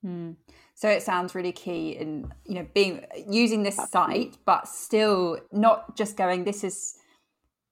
mm. 0.05 0.35
so 0.75 0.89
it 0.89 1.01
sounds 1.01 1.33
really 1.33 1.51
key 1.51 1.91
in 1.91 2.31
you 2.45 2.55
know 2.55 2.67
being 2.73 3.03
using 3.27 3.63
this 3.63 3.79
Absolutely. 3.79 4.23
site 4.25 4.37
but 4.45 4.67
still 4.67 5.39
not 5.51 5.95
just 5.97 6.15
going 6.17 6.43
this 6.43 6.63
is 6.63 6.95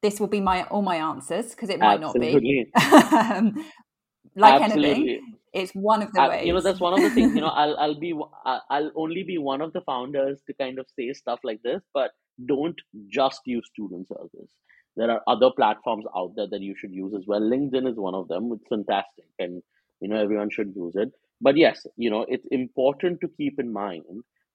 this 0.02 0.20
will 0.20 0.28
be 0.28 0.40
my 0.40 0.64
all 0.64 0.82
my 0.82 0.96
answers 0.96 1.52
because 1.52 1.70
it 1.70 1.80
might 1.80 2.02
Absolutely. 2.02 2.66
not 2.74 2.74
be 2.74 3.36
um, 3.36 3.66
like 4.36 4.62
Absolutely. 4.62 4.92
anything 4.92 5.31
it's 5.54 5.74
one 5.74 6.02
of 6.02 6.12
the 6.14 6.22
ways 6.28 6.46
you 6.46 6.54
know 6.54 6.62
that's 6.62 6.80
one 6.80 6.94
of 6.94 7.02
the 7.02 7.10
things 7.10 7.34
you 7.36 7.42
know 7.42 7.48
i'll 7.62 7.76
i'll 7.78 8.00
be 8.00 8.14
i'll 8.46 8.92
only 8.96 9.24
be 9.24 9.38
one 9.38 9.62
of 9.62 9.74
the 9.74 9.82
founders 9.82 10.40
to 10.48 10.54
kind 10.54 10.80
of 10.80 10.86
say 10.98 11.12
stuff 11.14 11.40
like 11.44 11.62
this 11.64 11.82
but 11.94 12.12
don't 12.46 12.80
just 13.10 13.42
use 13.46 13.68
student 13.74 14.08
circus 14.08 14.50
there 14.96 15.10
are 15.10 15.22
other 15.28 15.50
platforms 15.56 16.06
out 16.16 16.34
there 16.36 16.48
that 16.52 16.62
you 16.62 16.76
should 16.78 16.94
use 16.94 17.14
as 17.16 17.24
well. 17.26 17.40
Linkedin 17.40 17.90
is 17.90 17.98
one 17.98 18.14
of 18.14 18.28
them. 18.28 18.52
It's 18.52 18.68
fantastic 18.68 19.26
and 19.40 19.64
you 20.02 20.10
know 20.10 20.18
everyone 20.18 20.50
should 20.50 20.74
use 20.76 20.94
it. 20.96 21.12
But 21.40 21.58
yes 21.58 21.86
you 21.98 22.10
know 22.10 22.26
it's 22.28 22.46
important 22.52 23.22
to 23.22 23.30
keep 23.38 23.60
in 23.60 23.72
mind 23.72 24.04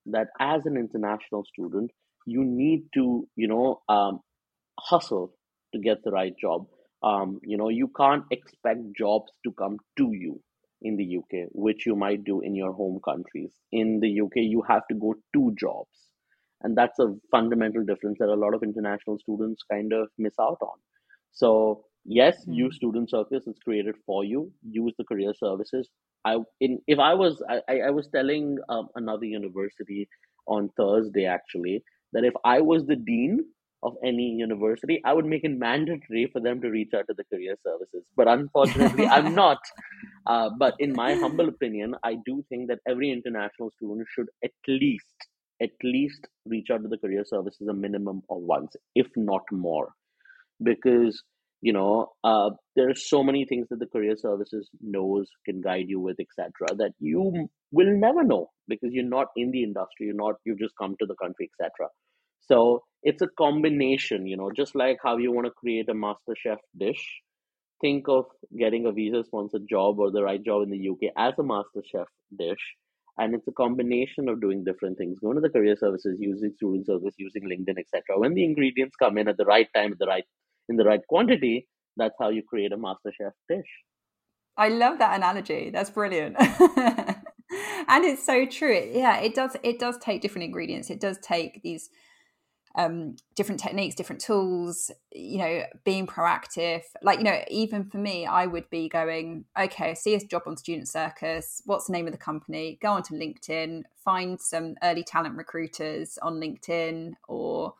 that 0.07 0.29
as 0.41 0.67
an 0.67 0.77
international 0.77 1.45
student 1.45 1.91
you 2.27 2.45
need 2.45 2.85
to 2.95 3.27
you 3.37 3.49
know 3.49 3.81
um, 3.89 4.21
hustle 4.79 5.33
to 5.73 5.81
get 5.81 6.05
the 6.05 6.11
right 6.11 6.35
job. 6.39 6.67
Um, 7.03 7.41
you 7.43 7.57
know 7.57 7.69
you 7.69 7.89
can't 7.97 8.25
expect 8.31 8.81
jobs 8.99 9.33
to 9.45 9.53
come 9.53 9.79
to 9.99 10.13
you 10.13 10.41
in 10.83 10.97
the 10.97 11.17
uk 11.17 11.49
which 11.53 11.87
you 11.87 11.97
might 11.97 12.25
do 12.25 12.41
in 12.41 12.55
your 12.55 12.73
home 12.73 13.01
countries. 13.05 13.53
In 13.73 14.01
the 14.01 14.21
uk 14.21 14.37
you 14.37 14.62
have 14.69 14.87
to 14.89 14.95
go 14.95 15.15
to 15.35 15.55
jobs. 15.59 16.09
And 16.62 16.77
that's 16.77 16.99
a 16.99 17.15
fundamental 17.31 17.85
difference 17.85 18.19
that 18.19 18.29
a 18.29 18.35
lot 18.35 18.55
of 18.55 18.62
international 18.62 19.19
students 19.19 19.62
kind 19.71 19.93
of 19.93 20.09
miss 20.19 20.35
out 20.41 20.59
on. 20.61 20.79
So 21.33 21.85
yes 22.05 22.45
mm. 22.47 22.55
use 22.55 22.77
student 22.77 23.11
circus 23.11 23.45
it's 23.47 23.61
created 23.61 23.97
for 24.05 24.25
you. 24.25 24.53
Use 24.62 24.95
the 24.99 25.05
career 25.05 25.33
services. 25.35 25.89
I 26.25 26.39
in 26.61 26.81
if 26.87 26.99
i 26.99 27.15
was 27.15 27.43
i 27.69 27.79
i 27.89 27.91
was 27.91 28.09
telling 28.09 28.59
um, 28.69 28.89
another 28.97 29.27
university 29.27 30.09
on 30.47 30.71
thursday 30.77 31.25
actually 31.25 31.83
that 32.12 32.25
if 32.25 32.35
i 32.45 32.61
was 32.61 32.87
the 32.87 32.97
dean 32.97 33.41
of 33.88 33.94
any 34.11 34.27
university 34.38 35.01
i 35.05 35.12
would 35.12 35.29
make 35.33 35.44
it 35.49 35.57
mandatory 35.64 36.25
for 36.33 36.40
them 36.46 36.61
to 36.61 36.70
reach 36.77 36.94
out 36.99 37.07
to 37.09 37.14
the 37.16 37.25
career 37.33 37.57
services. 37.62 38.05
But 38.16 38.29
unfortunately 38.29 39.07
i'm 39.16 39.35
not. 39.35 39.59
Uh, 40.27 40.51
but 40.59 40.75
in 40.79 40.92
my 40.92 41.14
humble 41.14 41.49
opinion 41.49 41.94
i 42.03 42.14
do 42.27 42.42
think 42.49 42.68
that 42.68 42.81
every 42.92 43.11
international 43.12 43.70
student 43.79 44.07
should 44.14 44.29
at 44.44 44.53
least 44.68 45.31
at 45.62 45.70
least 45.83 46.27
reach 46.46 46.68
out 46.70 46.83
to 46.83 46.88
the 46.88 46.99
career 46.99 47.25
services 47.27 47.66
a 47.68 47.72
minimum 47.72 48.22
of 48.31 48.38
once, 48.42 48.77
if 48.94 49.07
not 49.16 49.42
more, 49.51 49.88
because 50.62 51.22
you 51.62 51.72
know 51.72 52.12
uh, 52.25 52.51
there 52.75 52.90
are 52.90 52.94
so 52.94 53.22
many 53.22 53.44
things 53.46 53.66
that 53.70 53.79
the 53.79 53.87
career 53.87 54.14
services 54.16 54.68
knows 54.83 55.27
can 55.46 55.61
guide 55.61 55.87
you 55.88 55.99
with 55.99 56.16
etc 56.20 56.77
that 56.77 56.92
you 56.99 57.49
will 57.72 57.99
never 57.99 58.22
know 58.22 58.51
because 58.68 58.90
you're 58.92 59.05
not 59.05 59.29
in 59.37 59.51
the 59.51 59.62
industry 59.62 60.07
you're 60.07 60.14
not 60.14 60.35
you've 60.44 60.59
just 60.59 60.75
come 60.81 60.94
to 61.01 61.07
the 61.07 61.16
country 61.22 61.49
etc 61.49 61.88
so 62.47 62.83
it's 63.03 63.23
a 63.23 63.29
combination 63.39 64.27
you 64.27 64.37
know 64.37 64.51
just 64.51 64.75
like 64.75 64.99
how 65.03 65.17
you 65.17 65.33
want 65.33 65.47
to 65.47 65.51
create 65.51 65.89
a 65.89 65.95
master 65.95 66.35
chef 66.37 66.59
dish 66.79 67.05
think 67.81 68.09
of 68.09 68.25
getting 68.59 68.87
a 68.87 68.93
visa 68.93 69.23
sponsored 69.25 69.69
job 69.69 69.99
or 69.99 70.11
the 70.11 70.23
right 70.23 70.45
job 70.45 70.63
in 70.63 70.71
the 70.71 70.89
uk 70.89 71.13
as 71.17 71.35
a 71.39 71.43
master 71.43 71.83
chef 71.91 72.09
dish 72.39 72.75
and 73.19 73.35
it's 73.35 73.49
a 73.49 73.53
combination 73.53 74.29
of 74.29 74.41
doing 74.41 74.65
different 74.65 74.97
things 74.99 75.19
going 75.19 75.37
to 75.37 75.41
the 75.41 75.51
career 75.51 75.77
services 75.77 76.17
using 76.19 76.53
student 76.57 76.87
circus 76.87 77.15
using 77.19 77.43
linkedin 77.45 77.79
etc 77.79 78.19
when 78.19 78.35
the 78.35 78.45
ingredients 78.45 78.97
come 78.97 79.19
in 79.19 79.29
at 79.29 79.37
the 79.37 79.45
right 79.45 79.69
time 79.75 79.93
at 79.93 79.99
the 79.99 80.07
right 80.07 80.25
in 80.69 80.77
the 80.77 80.85
right 80.85 81.07
quantity 81.09 81.67
that's 81.97 82.15
how 82.21 82.29
you 82.29 82.43
create 82.43 82.73
a 82.73 82.77
master 82.77 83.13
chef 83.17 83.33
dish. 83.49 83.67
I 84.57 84.69
love 84.69 84.99
that 84.99 85.17
analogy. 85.17 85.71
That's 85.71 85.91
brilliant. 85.91 86.37
And 87.89 88.05
it's 88.05 88.27
so 88.27 88.45
true. 88.47 88.91
Yeah 88.93 89.19
it 89.19 89.35
does 89.35 89.57
it 89.63 89.79
does 89.79 89.97
take 89.99 90.21
different 90.21 90.45
ingredients. 90.45 90.91
It 90.91 91.01
does 91.01 91.19
take 91.19 91.63
these 91.63 91.89
um, 92.77 93.17
different 93.35 93.61
techniques, 93.61 93.95
different 93.95 94.21
tools, 94.21 94.91
you 95.11 95.39
know, 95.39 95.62
being 95.85 96.07
proactive. 96.07 96.83
Like, 97.03 97.19
you 97.19 97.25
know, 97.25 97.41
even 97.51 97.85
for 97.87 97.97
me, 97.97 98.27
I 98.27 98.47
would 98.47 98.69
be 98.69 98.89
going, 98.89 99.47
okay, 99.59 99.95
see 99.95 100.15
a 100.15 100.21
job 100.21 100.43
on 100.47 100.59
Student 100.59 100.87
Circus. 100.87 101.62
What's 101.65 101.87
the 101.87 101.95
name 101.95 102.07
of 102.07 102.12
the 102.12 102.19
company? 102.19 102.79
Go 102.83 102.93
onto 102.93 103.15
LinkedIn, 103.15 103.85
find 104.05 104.39
some 104.39 104.75
early 104.83 105.03
talent 105.03 105.37
recruiters 105.37 106.19
on 106.21 106.35
LinkedIn 106.35 107.15
or 107.29 107.75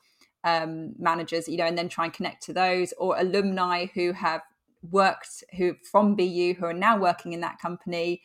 um, 0.45 0.95
managers, 0.99 1.47
you 1.47 1.59
know, 1.59 1.67
and 1.67 1.77
then 1.77 1.91
try 1.91 2.05
and 2.05 2.15
connect 2.15 2.43
to 2.45 2.55
those 2.55 2.95
or 2.97 3.19
alumni 3.19 3.87
who 3.95 4.13
have 4.13 4.41
worked 4.91 5.45
who 5.57 5.75
from 5.91 6.15
BU 6.15 6.55
who 6.59 6.65
are 6.65 6.73
now 6.73 6.97
working 6.97 7.33
in 7.33 7.41
that 7.41 7.59
company 7.59 8.23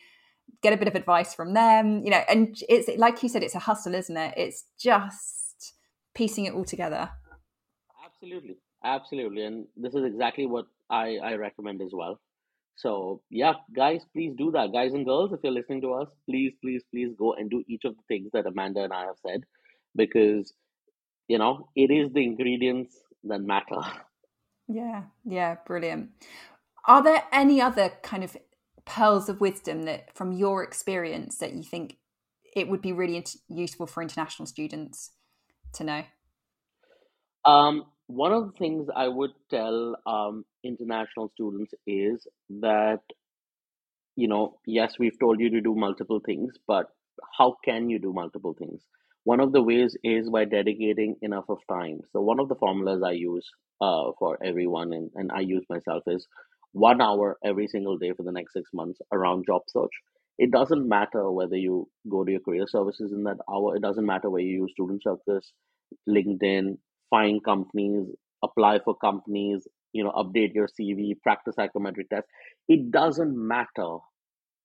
get 0.62 0.72
a 0.72 0.76
bit 0.76 0.86
of 0.86 0.94
advice 0.94 1.34
from 1.34 1.54
them 1.54 2.04
you 2.04 2.10
know 2.10 2.22
and 2.28 2.56
it's 2.68 2.88
like 2.98 3.20
you 3.22 3.28
said 3.28 3.42
it's 3.42 3.54
a 3.54 3.58
hustle 3.58 3.94
isn't 3.94 4.16
it 4.16 4.34
it's 4.36 4.64
just 4.78 5.41
piecing 6.14 6.46
it 6.46 6.54
all 6.54 6.64
together. 6.64 7.10
Absolutely, 8.04 8.56
absolutely, 8.84 9.44
and 9.44 9.66
this 9.76 9.94
is 9.94 10.04
exactly 10.04 10.46
what 10.46 10.66
I 10.90 11.16
I 11.16 11.34
recommend 11.34 11.82
as 11.82 11.92
well. 11.92 12.20
So 12.76 13.22
yeah, 13.30 13.54
guys, 13.74 14.02
please 14.12 14.34
do 14.36 14.50
that, 14.52 14.72
guys 14.72 14.92
and 14.92 15.04
girls. 15.04 15.32
If 15.32 15.40
you're 15.42 15.52
listening 15.52 15.82
to 15.82 15.92
us, 15.92 16.08
please, 16.28 16.52
please, 16.62 16.82
please 16.90 17.14
go 17.18 17.34
and 17.34 17.50
do 17.50 17.62
each 17.68 17.84
of 17.84 17.94
the 17.96 18.02
things 18.08 18.30
that 18.32 18.46
Amanda 18.46 18.82
and 18.82 18.92
I 18.92 19.04
have 19.06 19.18
said, 19.26 19.44
because 19.94 20.52
you 21.28 21.38
know 21.38 21.68
it 21.76 21.90
is 21.90 22.12
the 22.12 22.24
ingredients 22.24 22.96
that 23.24 23.40
matter. 23.40 23.82
Yeah, 24.68 25.04
yeah, 25.24 25.56
brilliant. 25.66 26.10
Are 26.86 27.02
there 27.02 27.24
any 27.32 27.60
other 27.60 27.92
kind 28.02 28.24
of 28.24 28.36
pearls 28.84 29.28
of 29.28 29.40
wisdom 29.40 29.82
that, 29.84 30.14
from 30.16 30.32
your 30.32 30.64
experience, 30.64 31.38
that 31.38 31.52
you 31.52 31.62
think 31.62 31.98
it 32.56 32.68
would 32.68 32.82
be 32.82 32.92
really 32.92 33.24
useful 33.48 33.86
for 33.86 34.02
international 34.02 34.46
students? 34.46 35.12
To 35.74 35.84
know? 35.84 36.02
Um, 37.44 37.86
one 38.06 38.32
of 38.32 38.46
the 38.46 38.58
things 38.58 38.88
I 38.94 39.08
would 39.08 39.32
tell 39.50 39.96
um, 40.06 40.44
international 40.62 41.30
students 41.34 41.72
is 41.86 42.26
that, 42.60 43.00
you 44.16 44.28
know, 44.28 44.58
yes, 44.66 44.94
we've 44.98 45.18
told 45.18 45.40
you 45.40 45.50
to 45.50 45.60
do 45.60 45.74
multiple 45.74 46.20
things, 46.24 46.52
but 46.66 46.86
how 47.38 47.56
can 47.64 47.88
you 47.90 47.98
do 47.98 48.12
multiple 48.12 48.54
things? 48.58 48.82
One 49.24 49.40
of 49.40 49.52
the 49.52 49.62
ways 49.62 49.96
is 50.02 50.28
by 50.28 50.44
dedicating 50.44 51.16
enough 51.22 51.44
of 51.48 51.58
time. 51.68 52.00
So, 52.12 52.20
one 52.20 52.40
of 52.40 52.48
the 52.48 52.56
formulas 52.56 53.02
I 53.04 53.12
use 53.12 53.48
uh, 53.80 54.10
for 54.18 54.38
everyone, 54.44 54.92
and, 54.92 55.10
and 55.14 55.30
I 55.32 55.40
use 55.40 55.64
myself, 55.70 56.02
is 56.06 56.26
one 56.72 57.00
hour 57.00 57.38
every 57.44 57.68
single 57.68 57.98
day 57.98 58.12
for 58.16 58.24
the 58.24 58.32
next 58.32 58.52
six 58.52 58.70
months 58.72 59.00
around 59.12 59.46
job 59.46 59.62
search 59.68 59.92
it 60.42 60.50
doesn't 60.50 60.88
matter 60.88 61.30
whether 61.30 61.56
you 61.56 61.88
go 62.10 62.24
to 62.24 62.32
your 62.32 62.40
career 62.40 62.66
services 62.66 63.12
in 63.12 63.22
that 63.22 63.36
hour. 63.48 63.76
It 63.76 63.82
doesn't 63.82 64.04
matter 64.04 64.28
whether 64.28 64.42
you 64.42 64.62
use 64.62 64.72
Student 64.72 65.04
Circus, 65.04 65.52
LinkedIn, 66.08 66.78
find 67.10 67.44
companies, 67.44 68.08
apply 68.42 68.80
for 68.84 68.96
companies, 68.96 69.68
you 69.92 70.02
know, 70.02 70.10
update 70.12 70.52
your 70.52 70.66
CV, 70.66 71.14
practice 71.22 71.54
psychometric 71.54 72.10
tests. 72.10 72.28
It 72.68 72.90
doesn't 72.90 73.36
matter 73.36 73.98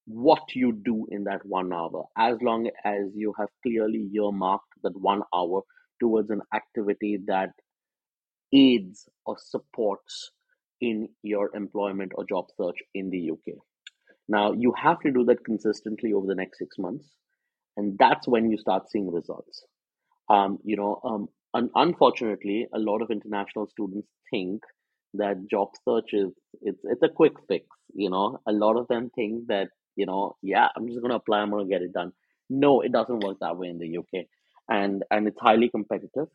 what 0.07 0.55
you 0.55 0.71
do 0.73 1.05
in 1.11 1.25
that 1.25 1.45
one 1.45 1.71
hour, 1.71 2.05
as 2.17 2.37
long 2.41 2.71
as 2.83 3.11
you 3.13 3.33
have 3.37 3.49
clearly 3.61 4.09
earmarked 4.15 4.73
that 4.83 4.99
one 4.99 5.21
hour 5.35 5.61
towards 5.99 6.31
an 6.31 6.41
activity 6.55 7.19
that 7.27 7.51
aids 8.53 9.07
or 9.25 9.37
supports 9.39 10.31
in 10.81 11.09
your 11.23 11.55
employment 11.55 12.11
or 12.15 12.25
job 12.25 12.45
search 12.57 12.77
in 12.93 13.09
the 13.09 13.31
UK. 13.31 13.66
Now, 14.29 14.51
you 14.53 14.73
have 14.77 14.99
to 15.01 15.11
do 15.11 15.23
that 15.25 15.43
consistently 15.45 16.13
over 16.13 16.27
the 16.27 16.35
next 16.35 16.59
six 16.59 16.77
months, 16.77 17.05
and 17.77 17.97
that's 17.97 18.27
when 18.27 18.51
you 18.51 18.57
start 18.57 18.89
seeing 18.89 19.11
results. 19.11 19.63
Um, 20.29 20.59
you 20.63 20.75
know, 20.75 20.99
um, 21.03 21.29
un- 21.53 21.71
unfortunately, 21.75 22.67
a 22.73 22.79
lot 22.79 23.01
of 23.01 23.11
international 23.11 23.67
students 23.67 24.07
think 24.31 24.63
that 25.13 25.47
job 25.49 25.69
search 25.87 26.13
is 26.13 26.31
it's 26.61 26.81
it's 26.83 27.03
a 27.03 27.09
quick 27.09 27.33
fix. 27.47 27.65
You 27.93 28.09
know, 28.09 28.39
a 28.47 28.51
lot 28.51 28.77
of 28.77 28.87
them 28.87 29.09
think 29.15 29.47
that 29.47 29.69
you 29.95 30.05
know, 30.05 30.35
yeah, 30.41 30.69
I'm 30.75 30.87
just 30.87 31.01
gonna 31.01 31.15
apply, 31.15 31.39
I'm 31.39 31.49
gonna 31.51 31.65
get 31.67 31.81
it 31.81 31.93
done. 31.93 32.13
No, 32.49 32.81
it 32.81 32.91
doesn't 32.91 33.23
work 33.23 33.37
that 33.41 33.57
way 33.57 33.67
in 33.69 33.79
the 33.79 33.87
UK, 33.87 34.27
and 34.69 35.03
and 35.11 35.27
it's 35.27 35.39
highly 35.39 35.69
competitive. 35.69 36.27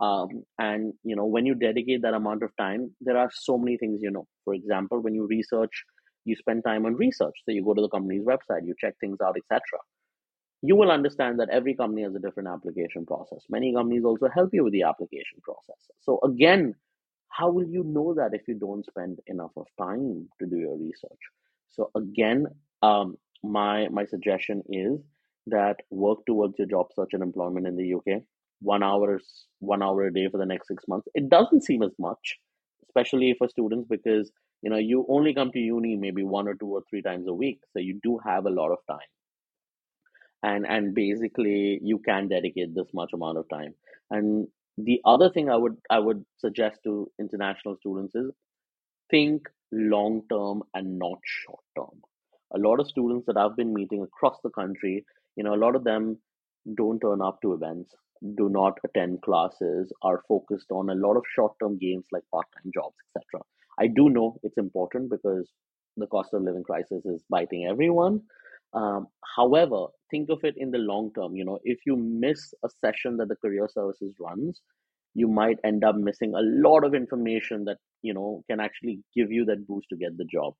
Um, 0.00 0.44
and 0.58 0.92
you 1.04 1.16
know, 1.16 1.24
when 1.24 1.46
you 1.46 1.54
dedicate 1.54 2.02
that 2.02 2.14
amount 2.14 2.42
of 2.42 2.54
time, 2.58 2.94
there 3.00 3.16
are 3.16 3.30
so 3.32 3.56
many 3.56 3.78
things 3.78 4.00
you 4.02 4.10
know. 4.10 4.26
For 4.44 4.54
example, 4.54 5.00
when 5.00 5.14
you 5.14 5.26
research, 5.26 5.84
you 6.26 6.36
spend 6.36 6.64
time 6.64 6.84
on 6.86 6.94
research. 6.94 7.34
So 7.44 7.52
you 7.52 7.64
go 7.64 7.74
to 7.74 7.82
the 7.82 7.88
company's 7.88 8.24
website, 8.24 8.66
you 8.66 8.74
check 8.78 8.94
things 9.00 9.18
out, 9.24 9.36
etc. 9.36 9.60
You 10.62 10.76
will 10.76 10.90
understand 10.90 11.38
that 11.40 11.48
every 11.50 11.74
company 11.74 12.02
has 12.02 12.14
a 12.14 12.18
different 12.18 12.48
application 12.48 13.06
process. 13.06 13.44
Many 13.48 13.72
companies 13.74 14.04
also 14.04 14.28
help 14.28 14.50
you 14.52 14.64
with 14.64 14.72
the 14.72 14.82
application 14.82 15.38
process. 15.42 15.76
So 16.00 16.18
again, 16.24 16.74
how 17.28 17.50
will 17.50 17.66
you 17.66 17.84
know 17.84 18.14
that 18.14 18.34
if 18.34 18.48
you 18.48 18.54
don't 18.54 18.84
spend 18.84 19.20
enough 19.26 19.52
of 19.56 19.66
time 19.78 20.28
to 20.40 20.46
do 20.46 20.56
your 20.56 20.76
research? 20.76 21.20
So 21.68 21.90
again, 21.94 22.46
um, 22.82 23.16
my 23.42 23.88
my 23.88 24.04
suggestion 24.04 24.62
is 24.68 25.00
that 25.46 25.76
work 25.90 26.18
towards 26.26 26.58
your 26.58 26.66
job 26.66 26.86
search 26.94 27.10
and 27.12 27.22
employment 27.22 27.66
in 27.66 27.76
the 27.76 27.94
UK 27.94 28.22
one 28.60 28.82
hour 28.82 29.20
one 29.60 29.82
hour 29.82 30.06
a 30.06 30.12
day 30.12 30.28
for 30.30 30.38
the 30.38 30.46
next 30.46 30.68
six 30.68 30.84
months 30.88 31.06
it 31.14 31.28
doesn't 31.28 31.62
seem 31.62 31.82
as 31.82 31.92
much 31.98 32.38
especially 32.88 33.34
for 33.38 33.48
students 33.48 33.86
because 33.88 34.30
you 34.62 34.70
know 34.70 34.76
you 34.78 35.06
only 35.08 35.34
come 35.34 35.52
to 35.52 35.58
uni 35.58 35.96
maybe 35.96 36.22
one 36.22 36.48
or 36.48 36.54
two 36.54 36.68
or 36.68 36.82
three 36.88 37.02
times 37.02 37.26
a 37.28 37.32
week 37.32 37.60
so 37.72 37.78
you 37.78 38.00
do 38.02 38.18
have 38.24 38.46
a 38.46 38.50
lot 38.50 38.72
of 38.72 38.78
time. 38.88 39.10
And 40.42 40.66
and 40.66 40.94
basically 40.94 41.80
you 41.82 41.98
can 41.98 42.28
dedicate 42.28 42.74
this 42.74 42.88
much 42.94 43.10
amount 43.14 43.38
of 43.38 43.48
time. 43.48 43.74
And 44.10 44.46
the 44.78 45.00
other 45.04 45.30
thing 45.30 45.48
i 45.48 45.56
would 45.56 45.76
i 45.90 45.98
would 45.98 46.24
suggest 46.38 46.78
to 46.84 47.10
international 47.18 47.76
students 47.80 48.14
is 48.14 48.30
think 49.10 49.48
long 49.72 50.22
term 50.30 50.62
and 50.74 50.98
not 50.98 51.18
short 51.24 51.60
term 51.76 52.02
a 52.54 52.58
lot 52.58 52.78
of 52.80 52.88
students 52.88 53.26
that 53.26 53.36
i've 53.36 53.56
been 53.56 53.72
meeting 53.72 54.02
across 54.02 54.36
the 54.42 54.50
country 54.50 55.04
you 55.36 55.44
know 55.44 55.54
a 55.54 55.62
lot 55.64 55.74
of 55.74 55.84
them 55.84 56.16
don't 56.76 57.00
turn 57.00 57.22
up 57.22 57.40
to 57.40 57.54
events 57.54 57.94
do 58.36 58.48
not 58.48 58.78
attend 58.84 59.20
classes 59.22 59.92
are 60.02 60.22
focused 60.28 60.70
on 60.70 60.90
a 60.90 60.94
lot 60.94 61.16
of 61.16 61.24
short-term 61.34 61.78
gains 61.78 62.06
like 62.12 62.22
part-time 62.32 62.70
jobs 62.74 62.96
etc 63.16 63.42
i 63.78 63.86
do 63.86 64.08
know 64.10 64.38
it's 64.42 64.58
important 64.58 65.10
because 65.10 65.50
the 65.96 66.06
cost 66.06 66.34
of 66.34 66.42
living 66.42 66.62
crisis 66.62 67.04
is 67.06 67.22
biting 67.30 67.66
everyone. 67.66 68.20
Um, 68.74 69.06
however 69.36 69.86
think 70.10 70.28
of 70.28 70.44
it 70.44 70.54
in 70.58 70.70
the 70.70 70.78
long 70.78 71.10
term. 71.14 71.34
You 71.36 71.44
know 71.44 71.58
if 71.64 71.78
you 71.86 71.96
miss 71.96 72.52
a 72.64 72.68
session 72.68 73.16
that 73.18 73.28
the 73.28 73.36
career 73.36 73.68
services 73.72 74.14
runs 74.20 74.60
you 75.14 75.28
might 75.28 75.58
end 75.64 75.84
up 75.84 75.96
missing 75.96 76.34
a 76.34 76.42
lot 76.42 76.84
of 76.84 76.94
information 76.94 77.64
that 77.64 77.78
you 78.02 78.12
know 78.12 78.42
can 78.50 78.60
actually 78.60 79.00
give 79.14 79.32
you 79.32 79.44
that 79.46 79.66
boost 79.66 79.88
to 79.90 79.96
get 79.96 80.16
the 80.18 80.24
job. 80.24 80.54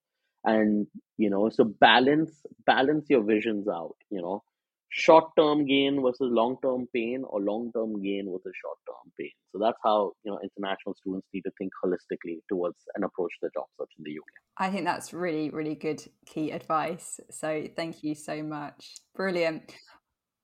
And 0.45 0.87
you 1.19 1.29
know 1.31 1.51
so 1.51 1.65
balance 1.65 2.33
balance 2.67 3.07
your 3.11 3.25
visions 3.25 3.69
out 3.69 3.97
you 4.11 4.23
know 4.23 4.43
short 4.89 5.25
term 5.39 5.67
gain 5.67 6.03
versus 6.03 6.29
long 6.31 6.57
term 6.63 6.87
pain 6.95 7.25
or 7.29 7.41
long 7.41 7.71
term 7.73 8.03
gain 8.03 8.27
versus 8.31 8.53
short 8.63 8.79
term 8.87 9.13
pain. 9.19 9.31
So 9.53 9.59
that's 9.59 9.79
how 9.83 10.13
you 10.25 10.31
know 10.31 10.39
international 10.43 10.95
students 11.01 11.27
need 11.33 11.43
to 11.43 11.51
think 11.59 11.73
holistically 11.85 12.39
towards 12.49 12.77
an 12.95 13.05
approach 13.05 13.33
to 13.41 13.47
the 13.47 13.51
job 13.55 13.67
search 13.79 13.91
in 13.99 14.05
the 14.05 14.13
UK. 14.13 14.25
I 14.59 14.71
think 14.71 14.85
that's 14.85 15.13
really, 15.13 15.51
really 15.51 15.75
good 15.75 16.03
key 16.27 16.51
advice. 16.51 17.21
So 17.31 17.67
thank 17.75 18.03
you 18.03 18.15
so 18.15 18.43
much. 18.43 18.97
Brilliant. 19.15 19.75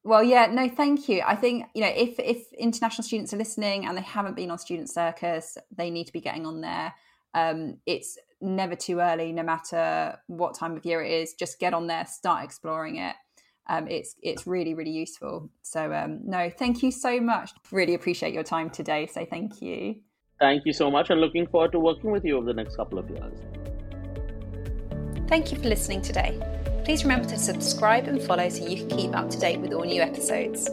Well, 0.05 0.25
yeah, 0.25 0.47
no, 0.47 0.69
thank 0.69 1.09
you. 1.09 1.23
I 1.25 1.37
think 1.37 1.67
you 1.75 1.83
know 1.83 1.93
if 1.95 2.19
if 2.19 2.53
international 2.53 3.05
students 3.05 3.33
are 3.33 3.39
listening 3.39 3.87
and 3.87 3.97
they 3.97 4.03
haven't 4.03 4.37
been 4.37 4.51
on 4.51 4.59
Student 4.59 4.91
Circus, 4.91 5.57
they 5.77 5.91
need 5.91 6.07
to 6.07 6.13
be 6.13 6.21
getting 6.21 6.47
on 6.47 6.61
there. 6.61 6.95
Um, 7.35 7.79
it's 7.87 8.19
never 8.43 8.75
too 8.75 8.99
early, 8.99 9.33
no 9.33 9.43
matter 9.43 10.19
what 10.27 10.59
time 10.59 10.77
of 10.77 10.85
year 10.85 11.03
it 11.03 11.13
is. 11.13 11.35
Just 11.35 11.59
get 11.61 11.73
on 11.73 11.87
there, 11.87 12.05
start 12.05 12.45
exploring 12.45 12.97
it 12.97 13.15
um, 13.69 13.89
it's 13.89 14.17
it's 14.23 14.47
really 14.47 14.75
really 14.75 14.91
useful. 14.91 15.51
So 15.63 15.93
um, 15.93 16.21
no, 16.25 16.51
thank 16.51 16.83
you 16.83 16.91
so 16.91 17.21
much. 17.21 17.51
Really 17.71 17.95
appreciate 17.95 18.35
your 18.35 18.43
time 18.43 18.71
today. 18.71 19.07
So 19.07 19.25
thank 19.25 19.63
you. 19.63 19.97
Thank 20.41 20.67
you 20.67 20.73
so 20.73 20.91
much, 20.91 21.11
and 21.11 21.21
looking 21.21 21.47
forward 21.47 21.73
to 21.73 21.79
working 21.79 22.11
with 22.11 22.25
you 22.25 22.37
over 22.37 22.47
the 22.47 22.55
next 22.55 22.77
couple 22.77 22.99
of 22.99 23.09
years. 23.09 23.39
Thank 25.29 25.53
you 25.53 25.59
for 25.59 25.69
listening 25.69 26.03
today. 26.03 26.41
Please 26.85 27.05
remember 27.05 27.29
to 27.29 27.39
subscribe 27.39 28.09
and 28.09 28.21
follow 28.21 28.49
so 28.49 28.67
you 28.67 28.77
can 28.77 28.89
keep 28.89 29.17
up 29.17 29.31
to 29.31 29.39
date 29.39 29.61
with 29.61 29.73
all 29.73 29.85
new 29.85 30.03
episodes. 30.03 30.69